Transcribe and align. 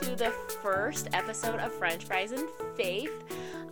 to 0.00 0.16
the 0.16 0.30
first 0.60 1.08
episode 1.12 1.60
of 1.60 1.72
French 1.72 2.04
Fries 2.04 2.32
and 2.32 2.48
Faith. 2.74 3.12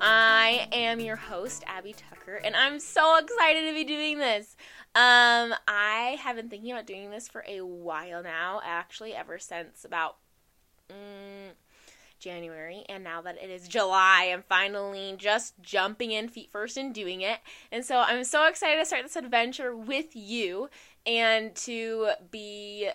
I 0.00 0.68
am 0.71 1.00
your 1.00 1.16
host, 1.16 1.64
Abby 1.66 1.95
Tucker, 1.95 2.36
and 2.36 2.54
I'm 2.54 2.79
so 2.79 3.18
excited 3.18 3.66
to 3.66 3.75
be 3.75 3.82
doing 3.82 4.18
this. 4.18 4.57
Um, 4.95 5.53
I 5.66 6.16
have 6.21 6.36
been 6.36 6.48
thinking 6.48 6.71
about 6.71 6.86
doing 6.86 7.11
this 7.11 7.27
for 7.27 7.45
a 7.48 7.62
while 7.62 8.22
now, 8.22 8.61
actually, 8.64 9.14
ever 9.14 9.40
since 9.40 9.85
about 9.85 10.18
mm, 10.89 11.54
January, 12.21 12.84
and 12.89 13.03
now 13.03 13.20
that 13.23 13.43
it 13.43 13.50
is 13.50 13.67
July, 13.67 14.31
I'm 14.32 14.45
finally 14.48 15.17
just 15.18 15.54
jumping 15.61 16.12
in 16.12 16.29
feet 16.29 16.50
first 16.50 16.76
and 16.76 16.95
doing 16.95 17.23
it. 17.23 17.40
And 17.73 17.84
so 17.84 17.98
I'm 17.98 18.23
so 18.23 18.46
excited 18.46 18.79
to 18.79 18.86
start 18.86 19.03
this 19.03 19.17
adventure 19.17 19.75
with 19.75 20.14
you 20.14 20.70
and 21.04 21.53
to 21.57 22.11
be 22.31 22.90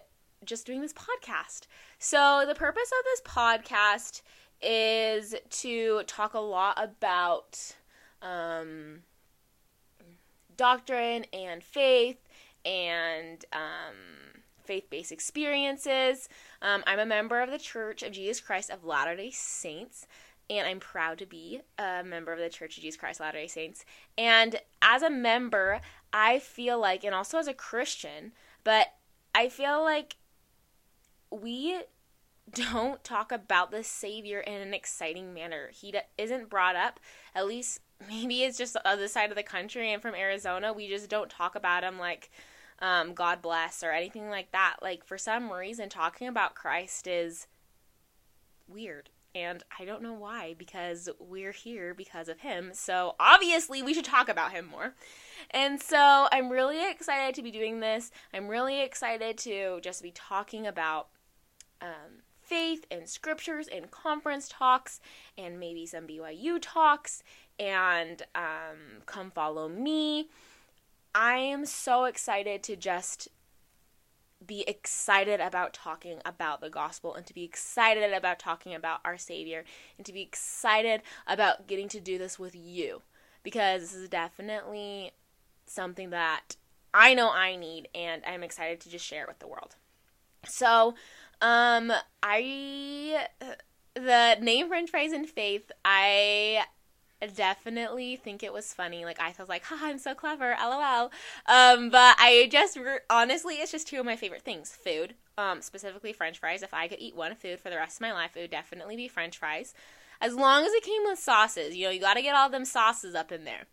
just 0.48 0.66
doing 0.66 0.82
this 0.82 0.94
podcast. 0.94 1.68
So, 2.00 2.44
the 2.48 2.56
purpose 2.56 2.90
of 3.00 3.06
this 3.06 3.22
podcast 3.22 4.22
is 4.62 5.36
to 5.50 6.02
talk 6.08 6.34
a 6.34 6.40
lot 6.40 6.78
about 6.82 7.76
um, 8.22 9.02
doctrine 10.56 11.26
and 11.32 11.64
faith 11.64 12.18
and 12.66 13.46
um, 13.54 14.42
faith 14.66 14.90
based 14.90 15.12
experiences. 15.12 16.28
Um, 16.62 16.84
I'm 16.88 17.00
a 17.00 17.06
member 17.06 17.42
of 17.42 17.52
the 17.52 17.60
Church 17.60 18.04
of 18.04 18.12
Jesus 18.12 18.42
Christ 18.42 18.70
of 18.70 18.84
Latter 18.84 19.16
day 19.16 19.32
Saints. 19.32 20.08
And 20.50 20.66
I'm 20.66 20.80
proud 20.80 21.18
to 21.20 21.26
be 21.26 21.60
a 21.78 22.04
member 22.06 22.32
of 22.32 22.40
the 22.40 22.50
Church 22.50 22.78
of 22.78 22.84
Jesus 22.84 23.00
Christ 23.00 23.20
Latter 23.20 23.38
day 23.38 23.48
Saints. 23.48 23.86
And 24.18 24.60
as 24.82 25.04
a 25.04 25.10
member, 25.10 25.82
I 26.14 26.40
feel 26.40 26.80
like, 26.80 27.04
and 27.04 27.14
also 27.14 27.38
as 27.38 27.48
a 27.48 27.54
Christian, 27.54 28.32
but 28.64 28.88
I 29.36 29.50
feel 29.50 29.84
like 29.84 30.16
we 31.32 31.82
don't 32.54 33.04
talk 33.04 33.32
about 33.32 33.72
the 33.72 33.84
Savior 33.84 34.40
in 34.40 34.62
an 34.62 34.74
exciting 34.74 35.34
manner. 35.34 35.70
He 35.74 35.94
isn't 36.18 36.50
brought 36.50 36.76
up, 36.76 37.00
at 37.36 37.48
least 37.48 37.82
maybe 38.08 38.44
it's 38.44 38.58
just 38.58 38.74
the 38.74 38.88
other 38.88 39.08
side 39.08 39.30
of 39.30 39.36
the 39.36 39.44
country 39.44 39.92
and 39.92 40.02
from 40.02 40.16
Arizona. 40.16 40.72
We 40.72 40.88
just 40.88 41.10
don't 41.10 41.30
talk 41.30 41.56
about 41.56 41.84
him 41.84 42.00
like 42.00 42.30
um, 42.80 43.14
God 43.14 43.42
bless 43.42 43.84
or 43.84 43.92
anything 43.92 44.30
like 44.30 44.52
that. 44.52 44.78
Like, 44.82 45.06
for 45.06 45.18
some 45.18 45.52
reason, 45.52 45.90
talking 45.90 46.28
about 46.28 46.56
Christ 46.56 47.08
is 47.08 47.48
weird. 48.68 49.10
And 49.36 49.64
I 49.80 49.86
don't 49.86 50.02
know 50.02 50.14
why, 50.14 50.56
because 50.58 51.10
we're 51.20 51.52
here 51.52 51.94
because 51.94 52.28
of 52.28 52.40
him. 52.40 52.72
So 52.74 53.16
obviously, 53.20 53.84
we 53.84 53.94
should 53.94 54.06
talk 54.06 54.30
about 54.30 54.52
him 54.52 54.68
more. 54.68 54.96
And 55.52 55.82
so 55.82 56.28
I'm 56.32 56.50
really 56.50 56.90
excited 56.90 57.36
to 57.36 57.44
be 57.44 57.52
doing 57.52 57.80
this. 57.80 58.10
I'm 58.34 58.48
really 58.48 58.82
excited 58.82 59.38
to 59.40 59.80
just 59.82 60.02
be 60.02 60.12
talking 60.12 60.66
about 60.66 61.10
um, 61.82 62.24
faith 62.42 62.86
and 62.90 63.08
scriptures 63.08 63.68
and 63.68 63.92
conference 63.92 64.48
talks 64.50 65.00
and 65.38 65.60
maybe 65.60 65.86
some 65.86 66.08
BYU 66.08 66.60
talks 66.62 67.24
and 67.60 68.24
um, 68.36 69.02
come 69.06 69.32
follow 69.32 69.68
me. 69.68 70.30
I 71.14 71.38
am 71.38 71.66
so 71.66 72.06
excited 72.06 72.64
to 72.64 72.76
just 72.76 73.30
be 74.46 74.64
excited 74.68 75.40
about 75.40 75.74
talking 75.74 76.20
about 76.24 76.62
the 76.62 76.70
gospel 76.70 77.16
and 77.16 77.26
to 77.26 77.34
be 77.34 77.44
excited 77.44 78.14
about 78.14 78.38
talking 78.38 78.76
about 78.76 79.00
our 79.04 79.18
Savior 79.18 79.64
and 79.98 80.06
to 80.06 80.14
be 80.14 80.22
excited 80.22 81.02
about 81.26 81.68
getting 81.68 81.90
to 81.90 82.00
do 82.00 82.18
this 82.18 82.38
with 82.38 82.56
you 82.56 83.02
because 83.42 83.82
this 83.82 83.96
is 83.96 84.10
definitely 84.10 85.12
something 85.66 86.12
that 86.12 86.56
I 86.94 87.14
know 87.14 87.32
I 87.32 87.56
need 87.56 87.88
and 87.96 88.22
I'm 88.26 88.44
excited 88.44 88.80
to 88.82 88.90
just 88.90 89.06
share 89.06 89.24
it 89.24 89.28
with 89.28 89.40
the 89.40 89.48
world. 89.48 89.76
So, 90.46 90.96
um, 91.42 91.92
I 92.24 93.28
the 93.96 94.38
name 94.42 94.68
French 94.68 94.90
fries 94.90 95.12
and 95.12 95.28
faith. 95.28 95.72
I 95.84 96.66
definitely 97.36 98.16
think 98.16 98.44
it 98.44 98.54
was 98.54 98.74
funny. 98.74 99.06
Like 99.06 99.20
I 99.20 99.34
was 99.38 99.50
like, 99.50 99.64
"Ha, 99.66 99.80
I'm 99.82 99.98
so 100.00 100.14
clever." 100.14 100.56
LOL. 100.60 101.12
Um, 101.48 101.90
but 101.90 102.16
I 102.20 102.48
just 102.52 102.78
honestly, 103.10 103.56
it's 103.56 103.72
just 103.72 103.88
two 103.88 104.00
of 104.00 104.06
my 104.06 104.16
favorite 104.16 104.44
things: 104.44 104.72
food, 104.72 105.16
um, 105.38 105.62
specifically 105.62 106.14
French 106.14 106.40
fries. 106.40 106.64
If 106.64 106.74
I 106.74 106.88
could 106.88 107.00
eat 107.00 107.16
one 107.16 107.36
food 107.36 107.60
for 107.60 107.70
the 107.70 107.78
rest 107.78 107.98
of 107.98 108.02
my 108.02 108.14
life, 108.14 108.36
it 108.36 108.42
would 108.42 108.52
definitely 108.52 108.96
be 108.96 109.08
French 109.08 109.38
fries. 109.38 109.74
As 110.20 110.34
long 110.36 110.66
as 110.66 110.74
it 110.74 110.84
came 110.84 111.04
with 111.06 111.20
sauces, 111.20 111.76
you 111.76 111.86
know, 111.86 111.92
you 111.92 112.00
got 112.00 112.16
to 112.16 112.24
get 112.24 112.36
all 112.36 112.50
them 112.50 112.66
sauces 112.66 113.14
up 113.14 113.32
in 113.32 113.44
there. 113.44 113.66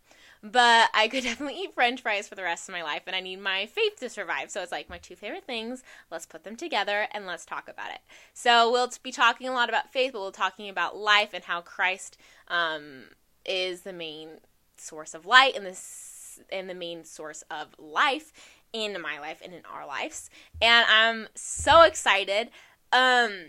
But 0.43 0.89
I 0.93 1.07
could 1.07 1.23
definitely 1.23 1.61
eat 1.61 1.73
french 1.73 2.01
fries 2.01 2.27
for 2.27 2.35
the 2.35 2.43
rest 2.43 2.69
of 2.69 2.73
my 2.73 2.83
life, 2.83 3.03
and 3.07 3.15
I 3.15 3.19
need 3.19 3.41
my 3.41 3.65
faith 3.65 3.97
to 3.99 4.09
survive. 4.09 4.51
So 4.51 4.61
it's 4.61 4.71
like 4.71 4.89
my 4.89 4.97
two 4.97 5.15
favorite 5.15 5.45
things. 5.45 5.83
Let's 6.11 6.25
put 6.25 6.43
them 6.43 6.55
together 6.55 7.07
and 7.11 7.25
let's 7.25 7.45
talk 7.45 7.67
about 7.67 7.91
it. 7.91 7.99
So 8.33 8.71
we'll 8.71 8.91
be 9.03 9.11
talking 9.11 9.47
a 9.47 9.53
lot 9.53 9.69
about 9.69 9.91
faith, 9.91 10.13
but 10.13 10.19
we'll 10.19 10.31
be 10.31 10.37
talking 10.37 10.69
about 10.69 10.97
life 10.97 11.29
and 11.33 11.43
how 11.43 11.61
Christ 11.61 12.17
um, 12.47 13.05
is 13.45 13.81
the 13.81 13.93
main 13.93 14.39
source 14.77 15.13
of 15.13 15.25
light 15.25 15.55
and 15.55 15.65
this 15.65 16.39
and 16.51 16.69
the 16.69 16.73
main 16.73 17.05
source 17.05 17.43
of 17.49 17.67
life 17.79 18.33
in 18.73 18.99
my 19.01 19.19
life 19.19 19.41
and 19.43 19.53
in 19.53 19.61
our 19.71 19.87
lives. 19.87 20.29
And 20.61 20.85
I'm 20.89 21.27
so 21.33 21.83
excited. 21.83 22.49
Um, 22.91 23.45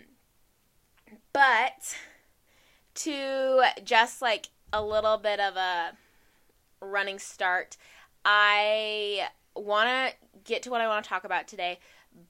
but 1.33 1.95
to 2.95 3.61
just 3.83 4.21
like 4.21 4.47
a 4.71 4.83
little 4.83 5.17
bit 5.17 5.39
of 5.39 5.55
a 5.55 5.91
running 6.81 7.19
start. 7.19 7.77
I 8.25 9.27
want 9.55 9.89
to 9.89 10.41
get 10.43 10.63
to 10.63 10.69
what 10.69 10.81
I 10.81 10.87
want 10.87 11.03
to 11.03 11.09
talk 11.09 11.23
about 11.23 11.47
today, 11.47 11.79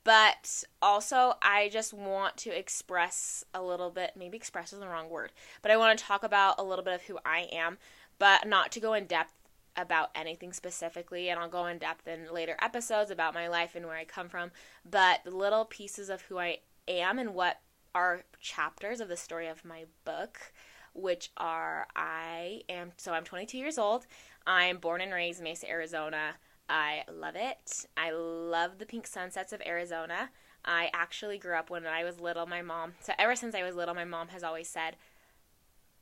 but 0.04 0.64
also 0.82 1.34
I 1.42 1.70
just 1.70 1.94
want 1.94 2.38
to 2.38 2.58
express 2.58 3.44
a 3.54 3.62
little 3.62 3.90
bit, 3.90 4.12
maybe 4.18 4.38
express 4.38 4.74
is 4.74 4.80
the 4.80 4.88
wrong 4.88 5.10
word, 5.10 5.32
but 5.62 5.72
I 5.72 5.78
want 5.78 5.98
to 5.98 6.06
talk 6.06 6.24
about 6.24 6.60
a 6.60 6.64
little 6.64 6.84
bit 6.84 6.94
of 6.94 7.02
who 7.04 7.20
I 7.26 7.48
am, 7.52 7.78
but 8.20 8.48
not 8.48 8.72
to 8.74 8.80
go 8.80 8.94
in 8.94 9.06
depth 9.06 9.34
about 9.76 10.10
anything 10.16 10.54
specifically, 10.54 11.30
and 11.30 11.40
I'll 11.40 11.50
go 11.50 11.68
in 11.68 11.78
depth 11.78 12.08
in 12.08 12.34
later 12.34 12.58
episodes 12.62 13.12
about 13.12 13.36
my 13.36 13.48
life 13.48 13.76
and 13.76 13.86
where 13.86 13.96
I 13.96 14.06
come 14.06 14.28
from, 14.28 14.52
but 14.90 15.26
little 15.26 15.66
pieces 15.66 16.10
of 16.10 16.22
who 16.24 16.40
I 16.40 16.60
am 16.88 17.20
and 17.20 17.34
what 17.34 17.60
are 17.94 18.24
chapters 18.40 19.00
of 19.00 19.08
the 19.08 19.18
story 19.18 19.48
of 19.48 19.64
my 19.64 19.86
book, 20.04 20.52
which 20.94 21.30
are 21.38 21.88
I 21.96 22.64
am 22.68 22.92
so 22.98 23.14
I'm 23.14 23.24
22 23.24 23.58
years 23.58 23.78
old. 23.78 24.08
I'm 24.48 24.78
born 24.78 25.02
and 25.02 25.14
raised 25.14 25.40
in 25.40 25.44
Mesa, 25.44 25.70
Arizona. 25.70 26.36
I 26.70 27.04
love 27.12 27.36
it. 27.36 27.86
I 27.98 28.12
love 28.12 28.78
the 28.78 28.86
pink 28.86 29.06
sunsets 29.06 29.52
of 29.52 29.62
Arizona. 29.66 30.30
I 30.64 30.90
actually 30.94 31.38
grew 31.38 31.56
up 31.56 31.70
when 31.70 31.86
I 31.86 32.06
was 32.06 32.20
little. 32.20 32.46
My 32.46 32.62
mom, 32.62 32.94
so 33.02 33.14
ever 33.20 33.36
since 33.36 33.54
I 33.54 33.64
was 33.64 33.76
little, 33.76 33.94
my 33.94 34.06
mom 34.06 34.30
has 34.30 34.44
always 34.44 34.70
said, 34.70 34.96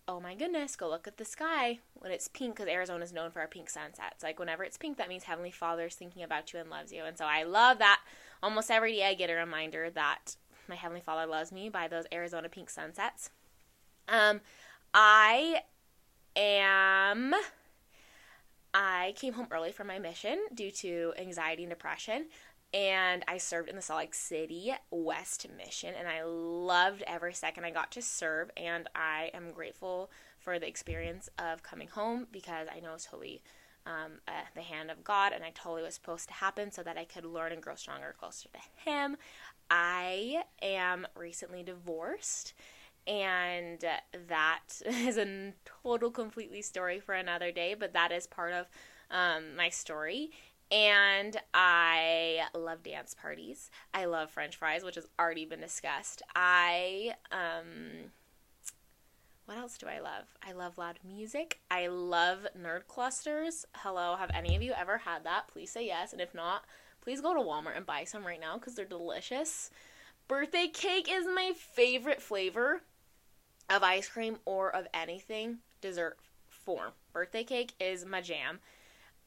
Oh 0.08 0.20
my 0.20 0.36
goodness, 0.36 0.76
go 0.76 0.88
look 0.88 1.08
at 1.08 1.18
the 1.18 1.26
sky 1.26 1.80
when 1.96 2.12
it's 2.12 2.28
pink 2.28 2.56
because 2.56 2.70
Arizona 2.70 3.04
is 3.04 3.12
known 3.12 3.32
for 3.32 3.40
our 3.40 3.48
pink 3.48 3.72
sunsets. 3.72 4.22
Like, 4.22 4.38
whenever 4.38 4.64
it's 4.64 4.78
pink, 4.78 4.98
that 4.98 5.10
means 5.10 5.24
Heavenly 5.24 5.50
Father 5.50 5.88
is 5.88 5.96
thinking 5.96 6.22
about 6.22 6.54
you 6.54 6.60
and 6.60 6.70
loves 6.70 6.94
you. 6.94 7.04
And 7.04 7.18
so 7.18 7.26
I 7.26 7.42
love 7.42 7.80
that. 7.80 8.02
Almost 8.44 8.70
every 8.70 8.94
day, 8.94 9.08
I 9.08 9.16
get 9.16 9.32
a 9.32 9.34
reminder 9.34 9.90
that 9.90 10.36
my 10.70 10.76
Heavenly 10.76 11.02
Father 11.02 11.26
loves 11.26 11.52
me 11.52 11.70
by 11.70 11.88
those 11.88 12.06
Arizona 12.14 12.50
pink 12.50 12.70
sunsets. 12.70 13.32
Um, 14.08 14.42
I 14.94 15.62
am 16.36 17.34
I 18.78 19.14
came 19.16 19.34
home 19.34 19.48
early 19.52 19.72
from 19.72 19.88
my 19.88 20.00
mission 20.00 20.38
due 20.54 20.70
to 20.72 21.14
anxiety 21.18 21.64
and 21.64 21.70
depression. 21.70 22.26
And 22.74 23.24
I 23.26 23.38
served 23.38 23.70
in 23.70 23.78
the 23.78 23.82
Salt 23.82 24.00
Lake 24.00 24.14
City 24.14 24.74
West 24.92 25.48
mission, 25.56 25.94
and 25.98 26.10
I 26.10 26.24
loved 26.24 27.04
every 27.08 27.34
second 27.34 27.64
I 27.64 27.72
got 27.72 27.90
to 27.94 28.02
serve. 28.02 28.52
And 28.58 28.90
I 28.94 29.32
am 29.34 29.54
grateful 29.54 30.12
for 30.40 30.60
the 30.60 30.68
experience 30.68 31.30
of 31.40 31.64
coming 31.64 31.88
home 31.88 32.28
because 32.34 32.68
I 32.76 32.82
know 32.82 32.94
it's 32.96 33.06
totally 33.06 33.42
um, 33.86 34.20
uh, 34.28 34.32
the 34.56 34.62
hand 34.62 34.92
of 34.92 35.06
God, 35.06 35.32
and 35.32 35.46
I 35.46 35.52
totally 35.52 35.84
was 35.84 35.94
supposed 35.94 36.28
to 36.28 36.34
happen 36.34 36.70
so 36.70 36.84
that 36.84 36.98
I 36.98 37.06
could 37.06 37.24
learn 37.24 37.54
and 37.54 37.62
grow 37.62 37.76
stronger, 37.76 38.14
closer 38.20 38.50
to 38.50 38.90
Him. 38.90 39.16
I 39.72 40.44
am 40.62 41.08
recently 41.16 41.64
divorced, 41.64 42.54
and 43.08 43.84
that 44.28 44.62
is 44.86 45.18
a 45.18 45.54
total 45.84 46.12
completely 46.12 46.62
story 46.62 47.00
for 47.00 47.14
another 47.14 47.52
day 47.52 47.76
but 47.78 47.94
that 47.94 48.12
is 48.12 48.28
part 48.28 48.54
of 48.54 48.68
um, 49.12 49.56
my 49.56 49.70
story 49.70 50.32
and 50.72 51.38
i 51.54 52.40
love 52.56 52.82
dance 52.82 53.14
parties 53.14 53.70
i 53.94 54.06
love 54.06 54.32
french 54.32 54.56
fries 54.56 54.84
which 54.84 54.96
has 54.96 55.08
already 55.20 55.46
been 55.46 55.62
discussed 55.62 56.24
i 56.36 57.14
um 57.32 58.10
what 59.46 59.60
else 59.60 59.78
do 59.78 59.86
I 59.86 60.00
love? 60.00 60.26
I 60.42 60.54
love 60.54 60.80
loud 60.80 60.98
music. 61.04 61.60
I 61.70 61.86
love 61.88 62.48
nerd 62.60 62.88
clusters. 62.88 63.66
Hello, 63.76 64.16
have 64.16 64.32
any 64.34 64.56
of 64.56 64.64
you 64.64 64.74
ever 64.74 64.98
had 64.98 65.24
that? 65.24 65.48
Please 65.48 65.70
say 65.70 65.86
yes. 65.86 66.14
And 66.14 66.22
if 66.22 66.34
not, 66.34 66.66
please 67.02 67.22
go 67.22 67.34
to 67.36 67.40
Walmart 67.40 67.78
and 67.78 67.86
buy 67.86 68.06
some 68.06 68.26
right 68.26 68.40
now 68.40 68.58
because 68.58 68.74
they're 68.74 68.86
delicious. 68.86 69.70
Birthday 70.28 70.68
cake 70.68 71.08
is 71.12 71.28
my 71.28 71.54
favorite 71.56 72.24
flavor 72.24 72.82
of 73.70 73.84
ice 73.84 74.08
cream 74.08 74.38
or 74.46 74.74
of 74.74 74.88
anything 74.94 75.60
dessert 75.82 76.18
form. 76.50 76.92
Birthday 77.14 77.44
cake 77.44 77.74
is 77.80 78.06
my 78.06 78.22
jam. 78.22 78.60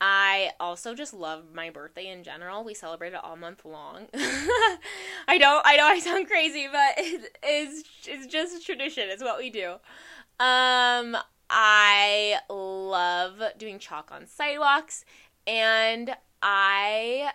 I 0.00 0.52
also 0.60 0.94
just 0.94 1.12
love 1.12 1.46
my 1.52 1.70
birthday 1.70 2.06
in 2.06 2.22
general. 2.22 2.62
We 2.62 2.74
celebrate 2.74 3.14
it 3.14 3.20
all 3.22 3.36
month 3.36 3.64
long. 3.64 4.06
I 4.14 5.38
don't. 5.38 5.62
I 5.66 5.76
know 5.76 5.86
I 5.86 5.98
sound 5.98 6.28
crazy, 6.28 6.68
but 6.70 6.94
it 6.98 7.36
is. 7.44 7.84
It's 8.06 8.26
just 8.26 8.64
tradition. 8.64 9.08
It's 9.08 9.22
what 9.22 9.38
we 9.38 9.50
do. 9.50 9.72
Um, 10.38 11.16
I 11.50 12.38
love 12.48 13.42
doing 13.58 13.80
chalk 13.80 14.10
on 14.12 14.26
sidewalks, 14.26 15.04
and 15.46 16.14
I. 16.42 17.32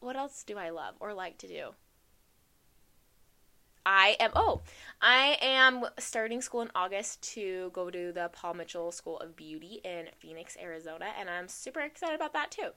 What 0.00 0.16
else 0.16 0.44
do 0.44 0.58
I 0.58 0.68
love 0.68 0.96
or 1.00 1.14
like 1.14 1.38
to 1.38 1.48
do? 1.48 1.70
I 3.86 4.16
am. 4.20 4.32
Oh, 4.36 4.60
I 5.00 5.36
am 5.42 5.84
starting 5.98 6.40
school 6.40 6.62
in 6.62 6.70
August 6.74 7.22
to 7.34 7.70
go 7.72 7.90
to 7.90 8.12
the 8.12 8.30
Paul 8.32 8.54
Mitchell 8.54 8.90
School 8.92 9.18
of 9.18 9.36
Beauty 9.36 9.80
in 9.84 10.06
Phoenix, 10.18 10.56
Arizona, 10.60 11.06
and 11.18 11.28
I'm 11.28 11.48
super 11.48 11.80
excited 11.80 12.14
about 12.14 12.32
that 12.32 12.50
too. 12.50 12.70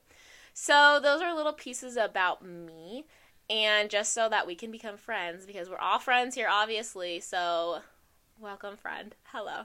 So, 0.53 0.99
those 1.01 1.21
are 1.21 1.33
little 1.33 1.53
pieces 1.53 1.95
about 1.95 2.45
me, 2.45 3.05
and 3.49 3.89
just 3.89 4.13
so 4.13 4.27
that 4.29 4.45
we 4.45 4.55
can 4.55 4.71
become 4.71 4.97
friends, 4.97 5.45
because 5.45 5.69
we're 5.69 5.77
all 5.77 5.99
friends 5.99 6.35
here, 6.35 6.49
obviously. 6.51 7.21
So, 7.21 7.79
welcome, 8.39 8.75
friend. 8.75 9.15
Hello. 9.31 9.61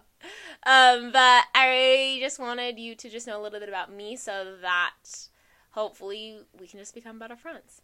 Um, 0.65 1.11
but 1.11 1.45
I 1.55 2.19
just 2.21 2.39
wanted 2.39 2.79
you 2.79 2.95
to 2.95 3.11
just 3.11 3.27
know 3.27 3.41
a 3.41 3.43
little 3.43 3.59
bit 3.59 3.69
about 3.69 3.93
me 3.93 4.15
so 4.15 4.55
that 4.63 5.29
hopefully 5.71 6.39
we 6.59 6.69
can 6.69 6.79
just 6.79 6.95
become 6.95 7.19
better 7.19 7.37
friends. 7.37 7.83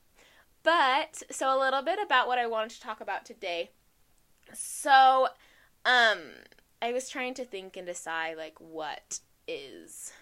But, 0.62 1.22
so 1.30 1.54
a 1.54 1.58
little 1.58 1.82
bit 1.82 1.98
about 2.00 2.28
what 2.28 2.38
I 2.38 2.46
wanted 2.46 2.70
to 2.70 2.80
talk 2.80 3.00
about 3.00 3.24
today. 3.24 3.70
So, 4.54 5.28
um, 5.84 6.18
I 6.82 6.92
was 6.92 7.08
trying 7.08 7.34
to 7.34 7.44
think 7.44 7.76
and 7.76 7.86
decide, 7.86 8.36
like, 8.36 8.58
what 8.58 9.20
is, 9.46 10.12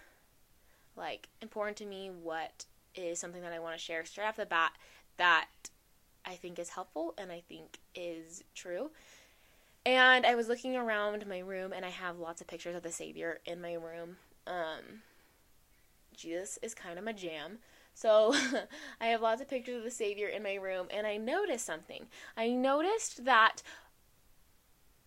like, 0.96 1.28
important 1.40 1.76
to 1.78 1.86
me, 1.86 2.10
what 2.10 2.64
is 2.94 3.18
something 3.18 3.42
that 3.42 3.52
I 3.52 3.58
want 3.58 3.76
to 3.76 3.82
share 3.82 4.04
straight 4.04 4.26
off 4.26 4.36
the 4.36 4.46
bat 4.46 4.72
that 5.16 5.48
I 6.24 6.34
think 6.34 6.58
is 6.58 6.70
helpful 6.70 7.14
and 7.16 7.30
I 7.30 7.42
think 7.48 7.78
is 7.94 8.44
true. 8.54 8.90
And 9.86 10.26
I 10.26 10.34
was 10.34 10.48
looking 10.48 10.76
around 10.76 11.26
my 11.26 11.38
room 11.38 11.72
and 11.72 11.84
I 11.84 11.90
have 11.90 12.18
lots 12.18 12.40
of 12.40 12.46
pictures 12.46 12.76
of 12.76 12.82
the 12.82 12.92
Savior 12.92 13.38
in 13.46 13.60
my 13.60 13.74
room. 13.74 14.16
Um, 14.46 15.02
Jesus 16.16 16.58
is 16.62 16.74
kind 16.74 16.98
of 16.98 17.04
my 17.04 17.12
jam. 17.12 17.58
So 17.94 18.34
I 19.00 19.06
have 19.06 19.22
lots 19.22 19.40
of 19.40 19.48
pictures 19.48 19.78
of 19.78 19.84
the 19.84 19.90
Savior 19.90 20.28
in 20.28 20.42
my 20.42 20.54
room, 20.54 20.86
and 20.90 21.06
I 21.06 21.16
noticed 21.16 21.66
something. 21.66 22.06
I 22.36 22.50
noticed 22.50 23.24
that 23.24 23.62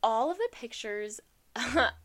all 0.04 0.32
of 0.32 0.38
the 0.38 0.50
pictures 0.52 1.20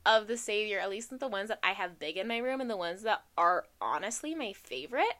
of 0.07 0.27
the 0.27 0.37
Savior, 0.37 0.81
at 0.81 0.91
least 0.91 1.17
the 1.19 1.29
ones 1.29 1.49
that 1.49 1.61
I 1.63 1.73
have 1.73 1.99
big 1.99 2.17
in 2.17 2.29
my 2.29 2.39
room, 2.39 2.61
and 2.61 2.71
the 2.71 2.77
ones 2.77 3.03
that 3.03 3.23
are 3.37 3.67
honestly 3.81 4.35
my 4.35 4.53
favorite, 4.53 5.17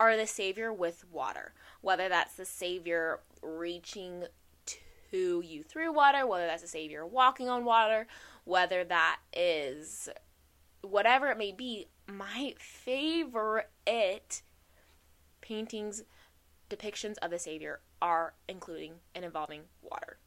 are 0.00 0.16
the 0.16 0.26
Savior 0.26 0.72
with 0.72 1.04
water. 1.10 1.54
Whether 1.80 2.08
that's 2.08 2.34
the 2.34 2.44
Savior 2.44 3.20
reaching 3.42 4.24
to 4.66 5.42
you 5.44 5.62
through 5.62 5.92
water, 5.92 6.26
whether 6.26 6.46
that's 6.46 6.62
the 6.62 6.68
Savior 6.68 7.06
walking 7.06 7.48
on 7.48 7.64
water, 7.64 8.06
whether 8.44 8.82
that 8.84 9.20
is 9.32 10.08
whatever 10.82 11.28
it 11.30 11.38
may 11.38 11.52
be, 11.52 11.86
my 12.08 12.54
favorite 12.58 14.42
paintings, 15.40 16.02
depictions 16.68 17.16
of 17.18 17.30
the 17.30 17.38
Savior 17.38 17.80
are 18.00 18.34
including 18.48 18.94
and 19.14 19.24
involving 19.24 19.62
water. 19.82 20.18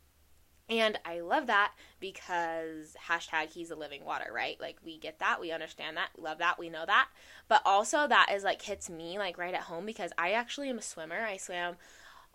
And 0.67 0.97
I 1.05 1.19
love 1.19 1.47
that 1.47 1.73
because 1.99 2.95
hashtag 3.07 3.51
he's 3.51 3.69
a 3.69 3.75
living 3.75 4.03
water, 4.03 4.31
right? 4.33 4.59
Like 4.59 4.77
we 4.83 4.97
get 4.97 5.19
that, 5.19 5.39
we 5.39 5.51
understand 5.51 5.95
that, 5.97 6.09
love 6.17 6.39
that, 6.39 6.57
we 6.57 6.69
know 6.69 6.85
that. 6.85 7.07
But 7.47 7.61
also 7.65 8.07
that 8.07 8.31
is 8.33 8.43
like 8.43 8.61
hits 8.61 8.89
me 8.89 9.19
like 9.19 9.37
right 9.37 9.53
at 9.53 9.61
home 9.61 9.85
because 9.85 10.11
I 10.17 10.31
actually 10.31 10.69
am 10.69 10.79
a 10.79 10.83
swimmer. 10.83 11.21
I 11.21 11.37
swam 11.37 11.75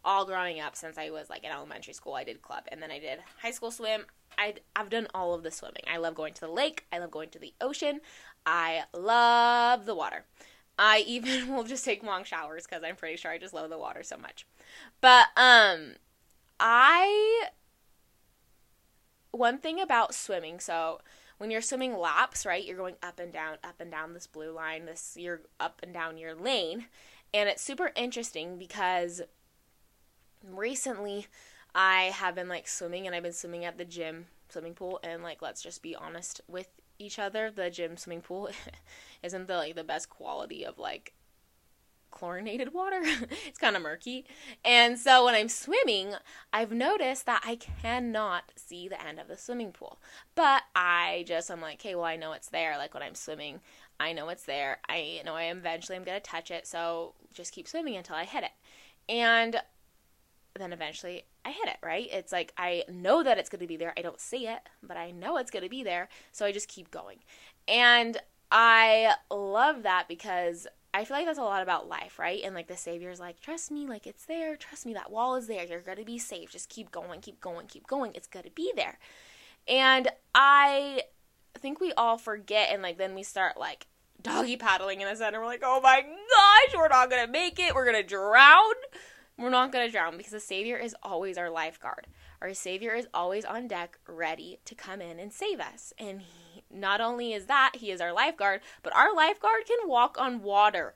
all 0.04 0.24
growing 0.24 0.60
up 0.60 0.76
since 0.76 0.96
I 0.96 1.10
was 1.10 1.28
like 1.28 1.42
in 1.44 1.50
elementary 1.50 1.92
school. 1.92 2.14
I 2.14 2.24
did 2.24 2.40
club 2.40 2.64
and 2.68 2.80
then 2.80 2.92
I 2.92 3.00
did 3.00 3.18
high 3.42 3.50
school 3.50 3.72
swim. 3.72 4.04
I 4.38 4.54
I've 4.76 4.90
done 4.90 5.08
all 5.12 5.34
of 5.34 5.42
the 5.42 5.50
swimming. 5.50 5.82
I 5.92 5.96
love 5.96 6.14
going 6.14 6.34
to 6.34 6.40
the 6.40 6.48
lake. 6.48 6.86
I 6.92 6.98
love 6.98 7.10
going 7.10 7.30
to 7.30 7.40
the 7.40 7.52
ocean. 7.60 8.00
I 8.46 8.84
love 8.94 9.86
the 9.86 9.94
water. 9.96 10.24
I 10.78 10.98
even 11.06 11.54
will 11.54 11.64
just 11.64 11.84
take 11.84 12.04
long 12.04 12.22
showers 12.22 12.64
because 12.64 12.84
I'm 12.84 12.96
pretty 12.96 13.16
sure 13.16 13.32
I 13.32 13.38
just 13.38 13.54
love 13.54 13.70
the 13.70 13.78
water 13.78 14.04
so 14.04 14.16
much. 14.16 14.46
But 15.00 15.26
um, 15.36 15.94
I 16.60 17.48
one 19.32 19.58
thing 19.58 19.80
about 19.80 20.14
swimming. 20.14 20.60
So 20.60 21.00
when 21.38 21.50
you're 21.50 21.62
swimming 21.62 21.96
laps, 21.96 22.44
right, 22.44 22.64
you're 22.64 22.76
going 22.76 22.96
up 23.02 23.18
and 23.18 23.32
down, 23.32 23.56
up 23.64 23.80
and 23.80 23.90
down 23.90 24.14
this 24.14 24.26
blue 24.26 24.52
line. 24.52 24.86
This 24.86 25.16
you're 25.18 25.40
up 25.58 25.80
and 25.82 25.92
down 25.92 26.18
your 26.18 26.34
lane, 26.34 26.86
and 27.32 27.48
it's 27.48 27.62
super 27.62 27.92
interesting 27.96 28.58
because 28.58 29.22
recently 30.46 31.26
I 31.74 32.04
have 32.14 32.34
been 32.34 32.48
like 32.48 32.68
swimming, 32.68 33.06
and 33.06 33.16
I've 33.16 33.22
been 33.22 33.32
swimming 33.32 33.64
at 33.64 33.78
the 33.78 33.84
gym 33.84 34.26
swimming 34.48 34.74
pool, 34.74 35.00
and 35.02 35.22
like 35.22 35.40
let's 35.40 35.62
just 35.62 35.82
be 35.82 35.94
honest 35.94 36.40
with 36.46 36.68
each 36.98 37.18
other. 37.18 37.50
The 37.50 37.70
gym 37.70 37.96
swimming 37.96 38.22
pool 38.22 38.50
isn't 39.22 39.46
the 39.46 39.56
like 39.56 39.76
the 39.76 39.84
best 39.84 40.10
quality 40.10 40.64
of 40.66 40.78
like 40.78 41.14
chlorinated 42.10 42.72
water. 42.72 43.00
it's 43.46 43.58
kind 43.58 43.76
of 43.76 43.82
murky. 43.82 44.24
And 44.64 44.98
so 44.98 45.24
when 45.24 45.34
I'm 45.34 45.48
swimming, 45.48 46.14
I've 46.52 46.72
noticed 46.72 47.26
that 47.26 47.42
I 47.44 47.56
cannot 47.56 48.52
see 48.56 48.88
the 48.88 49.04
end 49.04 49.18
of 49.18 49.28
the 49.28 49.36
swimming 49.36 49.72
pool. 49.72 50.00
But 50.34 50.62
I 50.74 51.24
just 51.26 51.50
I'm 51.50 51.60
like, 51.60 51.80
"Okay, 51.80 51.94
well 51.94 52.04
I 52.04 52.16
know 52.16 52.32
it's 52.32 52.48
there 52.48 52.76
like 52.76 52.94
when 52.94 53.02
I'm 53.02 53.14
swimming. 53.14 53.60
I 53.98 54.12
know 54.12 54.28
it's 54.28 54.44
there. 54.44 54.78
I 54.88 55.20
know 55.24 55.34
I 55.34 55.44
eventually 55.44 55.96
I'm 55.96 56.04
going 56.04 56.20
to 56.20 56.30
touch 56.30 56.50
it. 56.50 56.66
So 56.66 57.14
just 57.34 57.52
keep 57.52 57.68
swimming 57.68 57.96
until 57.96 58.16
I 58.16 58.24
hit 58.24 58.44
it." 58.44 58.52
And 59.08 59.60
then 60.58 60.72
eventually 60.72 61.24
I 61.44 61.50
hit 61.50 61.68
it, 61.68 61.78
right? 61.82 62.08
It's 62.10 62.32
like 62.32 62.52
I 62.56 62.84
know 62.88 63.22
that 63.22 63.38
it's 63.38 63.48
going 63.48 63.60
to 63.60 63.66
be 63.66 63.76
there. 63.76 63.94
I 63.96 64.02
don't 64.02 64.20
see 64.20 64.46
it, 64.46 64.60
but 64.82 64.96
I 64.96 65.10
know 65.10 65.36
it's 65.36 65.50
going 65.50 65.62
to 65.62 65.70
be 65.70 65.82
there. 65.82 66.08
So 66.32 66.44
I 66.44 66.52
just 66.52 66.68
keep 66.68 66.90
going. 66.90 67.18
And 67.68 68.18
I 68.50 69.14
love 69.30 69.84
that 69.84 70.06
because 70.08 70.66
I 70.92 71.04
feel 71.04 71.16
like 71.16 71.26
that's 71.26 71.38
a 71.38 71.42
lot 71.42 71.62
about 71.62 71.88
life, 71.88 72.18
right? 72.18 72.40
And 72.44 72.54
like 72.54 72.66
the 72.66 72.76
Savior's 72.76 73.20
like, 73.20 73.40
trust 73.40 73.70
me, 73.70 73.86
like 73.86 74.06
it's 74.06 74.24
there. 74.24 74.56
Trust 74.56 74.86
me, 74.86 74.94
that 74.94 75.10
wall 75.10 75.36
is 75.36 75.46
there. 75.46 75.64
You're 75.64 75.80
going 75.80 75.98
to 75.98 76.04
be 76.04 76.18
safe. 76.18 76.50
Just 76.50 76.68
keep 76.68 76.90
going, 76.90 77.20
keep 77.20 77.40
going, 77.40 77.66
keep 77.66 77.86
going. 77.86 78.12
It's 78.14 78.26
going 78.26 78.44
to 78.44 78.50
be 78.50 78.72
there. 78.74 78.98
And 79.68 80.08
I 80.34 81.02
think 81.58 81.80
we 81.80 81.92
all 81.92 82.18
forget, 82.18 82.70
and 82.72 82.82
like 82.82 82.98
then 82.98 83.14
we 83.14 83.22
start 83.22 83.58
like 83.58 83.86
doggy 84.20 84.56
paddling 84.56 85.00
in 85.00 85.08
the 85.08 85.16
center. 85.16 85.38
We're 85.38 85.46
like, 85.46 85.62
oh 85.64 85.80
my 85.80 86.02
gosh, 86.02 86.76
we're 86.76 86.88
not 86.88 87.10
going 87.10 87.24
to 87.24 87.30
make 87.30 87.60
it. 87.60 87.74
We're 87.74 87.90
going 87.90 88.02
to 88.02 88.08
drown 88.08 88.74
we're 89.40 89.50
not 89.50 89.72
going 89.72 89.86
to 89.86 89.90
drown 89.90 90.16
because 90.16 90.32
the 90.32 90.40
Savior 90.40 90.76
is 90.76 90.94
always 91.02 91.38
our 91.38 91.50
lifeguard. 91.50 92.06
Our 92.42 92.52
Savior 92.52 92.92
is 92.92 93.08
always 93.14 93.44
on 93.44 93.68
deck, 93.68 93.98
ready 94.06 94.58
to 94.66 94.74
come 94.74 95.00
in 95.00 95.18
and 95.18 95.32
save 95.32 95.60
us. 95.60 95.94
And 95.98 96.20
not 96.70 97.00
only 97.00 97.32
is 97.32 97.46
that, 97.46 97.72
He 97.76 97.90
is 97.90 98.00
our 98.00 98.12
lifeguard, 98.12 98.60
but 98.82 98.94
our 98.94 99.14
lifeguard 99.14 99.66
can 99.66 99.88
walk 99.88 100.16
on 100.18 100.42
water. 100.42 100.94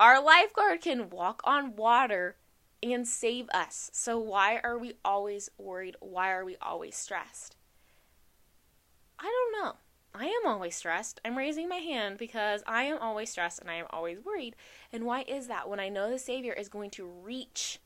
Our 0.00 0.22
lifeguard 0.22 0.80
can 0.80 1.10
walk 1.10 1.40
on 1.44 1.76
water 1.76 2.36
and 2.82 3.06
save 3.06 3.48
us. 3.50 3.90
So, 3.92 4.18
why 4.18 4.60
are 4.62 4.78
we 4.78 4.94
always 5.04 5.50
worried? 5.56 5.96
Why 6.00 6.32
are 6.32 6.44
we 6.44 6.56
always 6.60 6.96
stressed? 6.96 7.56
I 9.18 9.24
don't 9.24 9.64
know. 9.64 9.76
I 10.14 10.26
am 10.26 10.46
always 10.46 10.76
stressed. 10.76 11.20
I'm 11.24 11.36
raising 11.36 11.68
my 11.68 11.76
hand 11.76 12.18
because 12.18 12.62
I 12.66 12.84
am 12.84 12.98
always 12.98 13.30
stressed 13.30 13.60
and 13.60 13.70
I 13.70 13.74
am 13.74 13.86
always 13.90 14.18
worried. 14.24 14.54
And 14.92 15.04
why 15.04 15.24
is 15.26 15.48
that? 15.48 15.68
When 15.68 15.80
I 15.80 15.88
know 15.88 16.08
the 16.08 16.18
Savior 16.18 16.52
is 16.52 16.68
going 16.68 16.90
to 16.90 17.04
reach 17.04 17.80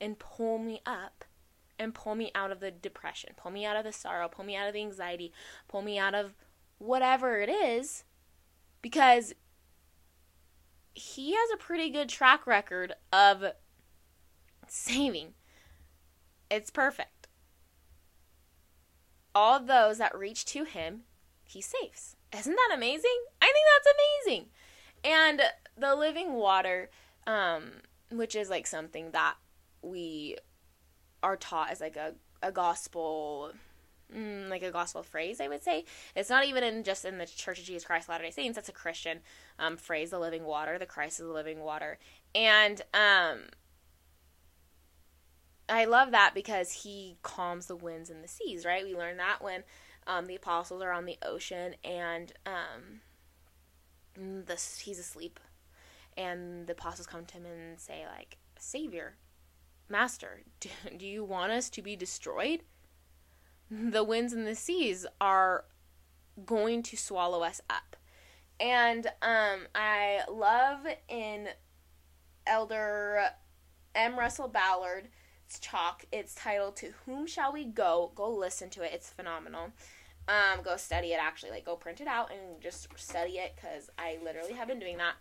and 0.00 0.18
pull 0.18 0.58
me 0.58 0.80
up 0.84 1.24
and 1.78 1.94
pull 1.94 2.14
me 2.14 2.30
out 2.34 2.50
of 2.50 2.60
the 2.60 2.70
depression, 2.70 3.30
pull 3.36 3.50
me 3.50 3.64
out 3.64 3.76
of 3.76 3.84
the 3.84 3.92
sorrow, 3.92 4.28
pull 4.28 4.44
me 4.44 4.56
out 4.56 4.68
of 4.68 4.74
the 4.74 4.80
anxiety, 4.80 5.32
pull 5.68 5.82
me 5.82 5.98
out 5.98 6.14
of 6.14 6.34
whatever 6.78 7.40
it 7.40 7.48
is, 7.48 8.04
because 8.82 9.34
He 10.94 11.32
has 11.32 11.50
a 11.52 11.56
pretty 11.56 11.90
good 11.90 12.08
track 12.08 12.46
record 12.46 12.94
of 13.12 13.44
saving. 14.66 15.34
It's 16.50 16.70
perfect. 16.70 17.28
All 19.34 19.60
those 19.60 19.98
that 19.98 20.16
reach 20.16 20.44
to 20.46 20.64
Him, 20.64 21.02
he 21.44 21.60
saves. 21.60 22.16
Isn't 22.36 22.54
that 22.54 22.76
amazing? 22.76 23.24
I 23.40 23.46
think 23.46 23.66
that's 23.74 23.94
amazing. 24.26 24.46
And 25.04 25.42
the 25.76 25.94
living 25.94 26.34
water, 26.34 26.90
um, 27.26 27.70
which 28.10 28.34
is 28.34 28.50
like 28.50 28.66
something 28.66 29.12
that 29.12 29.36
we 29.80 30.36
are 31.22 31.36
taught 31.36 31.70
as 31.70 31.80
like 31.80 31.96
a, 31.96 32.14
a 32.42 32.52
gospel 32.52 33.52
mm, 34.14 34.48
like 34.48 34.62
a 34.62 34.70
gospel 34.70 35.02
phrase, 35.02 35.40
I 35.40 35.48
would 35.48 35.62
say. 35.62 35.84
It's 36.14 36.30
not 36.30 36.46
even 36.46 36.64
in 36.64 36.84
just 36.84 37.04
in 37.04 37.18
the 37.18 37.26
Church 37.26 37.58
of 37.58 37.64
Jesus 37.64 37.84
Christ 37.84 38.08
Latter 38.08 38.24
Day 38.24 38.30
Saints. 38.30 38.56
That's 38.56 38.68
a 38.68 38.72
Christian 38.72 39.20
um, 39.58 39.76
phrase, 39.76 40.10
the 40.10 40.18
living 40.18 40.44
water. 40.44 40.78
The 40.78 40.86
Christ 40.86 41.20
is 41.20 41.26
the 41.26 41.32
living 41.32 41.60
water, 41.60 41.98
and 42.34 42.80
um, 42.94 43.40
I 45.68 45.84
love 45.84 46.10
that 46.12 46.32
because 46.34 46.72
He 46.72 47.18
calms 47.22 47.66
the 47.66 47.76
winds 47.76 48.10
and 48.10 48.22
the 48.22 48.28
seas. 48.28 48.64
Right? 48.64 48.84
We 48.84 48.94
learn 48.94 49.16
that 49.18 49.42
when 49.42 49.64
um, 50.06 50.26
the 50.26 50.36
apostles 50.36 50.82
are 50.82 50.92
on 50.92 51.04
the 51.04 51.18
ocean, 51.22 51.74
and 51.84 52.32
um, 52.46 53.00
this 54.46 54.78
he's 54.80 54.98
asleep, 54.98 55.38
and 56.16 56.66
the 56.66 56.72
apostles 56.72 57.06
come 57.06 57.26
to 57.26 57.34
him 57.36 57.46
and 57.46 57.78
say 57.78 58.04
like, 58.06 58.38
"Savior, 58.58 59.16
Master, 59.88 60.42
do, 60.60 61.06
you 61.06 61.24
want 61.24 61.52
us 61.52 61.70
to 61.70 61.82
be 61.82 61.96
destroyed? 61.96 62.60
The 63.70 64.04
winds 64.04 64.32
and 64.32 64.46
the 64.46 64.54
seas 64.54 65.06
are 65.20 65.64
going 66.44 66.82
to 66.84 66.96
swallow 66.96 67.42
us 67.42 67.60
up. 67.68 67.96
And 68.60 69.06
um, 69.22 69.66
I 69.74 70.22
love 70.30 70.80
in 71.08 71.48
Elder 72.46 73.20
M. 73.94 74.18
Russell 74.18 74.48
Ballard's 74.48 75.08
talk, 75.60 76.04
it's 76.12 76.34
titled 76.34 76.76
To 76.76 76.92
Whom 77.04 77.26
Shall 77.26 77.52
We 77.52 77.64
Go? 77.64 78.12
Go 78.14 78.30
listen 78.30 78.70
to 78.70 78.82
it. 78.82 78.92
It's 78.92 79.10
phenomenal. 79.10 79.72
Um, 80.28 80.62
go 80.62 80.76
study 80.76 81.08
it 81.08 81.18
actually. 81.20 81.50
Like, 81.50 81.64
go 81.64 81.76
print 81.76 82.00
it 82.00 82.06
out 82.06 82.30
and 82.30 82.60
just 82.60 82.88
study 82.96 83.38
it 83.38 83.54
because 83.56 83.90
I 83.98 84.18
literally 84.22 84.52
have 84.52 84.68
been 84.68 84.78
doing 84.78 84.98
that. 84.98 85.14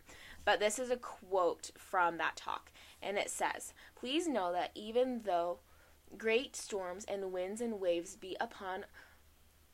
But 0.46 0.60
this 0.60 0.80
is 0.80 0.90
a 0.90 0.98
quote 0.98 1.72
from 1.78 2.18
that 2.18 2.36
talk. 2.36 2.72
And 3.02 3.18
it 3.18 3.30
says, 3.30 3.74
Please 3.96 4.28
know 4.28 4.52
that 4.54 4.72
even 4.76 5.22
though 5.24 5.60
great 6.18 6.56
storms 6.56 7.06
and 7.06 7.32
winds 7.32 7.62
and 7.62 7.80
waves 7.80 8.16
be 8.16 8.38
upon 8.40 8.86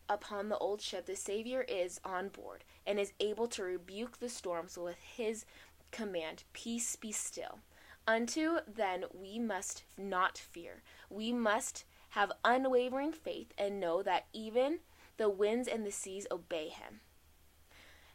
upon 0.10 0.50
the 0.50 0.58
old 0.58 0.82
ship, 0.82 1.06
the 1.06 1.16
Savior 1.16 1.62
is 1.62 2.00
on 2.04 2.28
board 2.28 2.64
and 2.86 3.00
is 3.00 3.14
able 3.20 3.48
to 3.48 3.64
rebuke 3.64 4.20
the 4.20 4.30
storms 4.30 4.78
with 4.78 4.98
his 4.98 5.46
command, 5.92 6.44
Peace 6.52 6.96
be 6.98 7.12
still. 7.12 7.60
Unto 8.06 8.58
then 8.68 9.06
we 9.14 9.40
must 9.40 9.84
not 9.98 10.38
fear. 10.38 10.84
We 11.10 11.32
must 11.32 11.86
have 12.10 12.34
unwavering 12.44 13.14
faith 13.14 13.54
and 13.58 13.80
know 13.80 14.04
that 14.04 14.26
even 14.34 14.80
the 15.18 15.30
winds 15.30 15.68
and 15.68 15.86
the 15.86 15.92
seas 15.92 16.28
obey 16.30 16.68
him. 16.68 17.00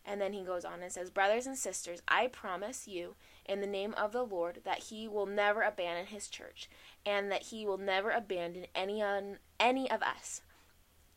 And 0.09 0.23
then 0.23 0.33
he 0.33 0.43
goes 0.43 0.65
on 0.65 0.83
and 0.83 0.91
says, 0.91 1.11
Brothers 1.11 1.47
and 1.47 1.57
sisters, 1.57 2.01
I 2.09 2.29
promise 2.29 2.89
you 2.89 3.15
in 3.45 3.61
the 3.61 3.67
name 3.67 3.93
of 3.95 4.13
the 4.13 4.23
Lord 4.23 4.61
that 4.65 4.85
he 4.85 5.07
will 5.07 5.27
never 5.27 5.61
abandon 5.61 6.07
his 6.07 6.29
church 6.29 6.71
and 7.05 7.31
that 7.31 7.45
he 7.45 7.67
will 7.67 7.77
never 7.77 8.11
abandon 8.11 8.65
any, 8.75 9.03
on, 9.03 9.37
any 9.61 9.91
of 9.91 10.03
us. 10.03 10.41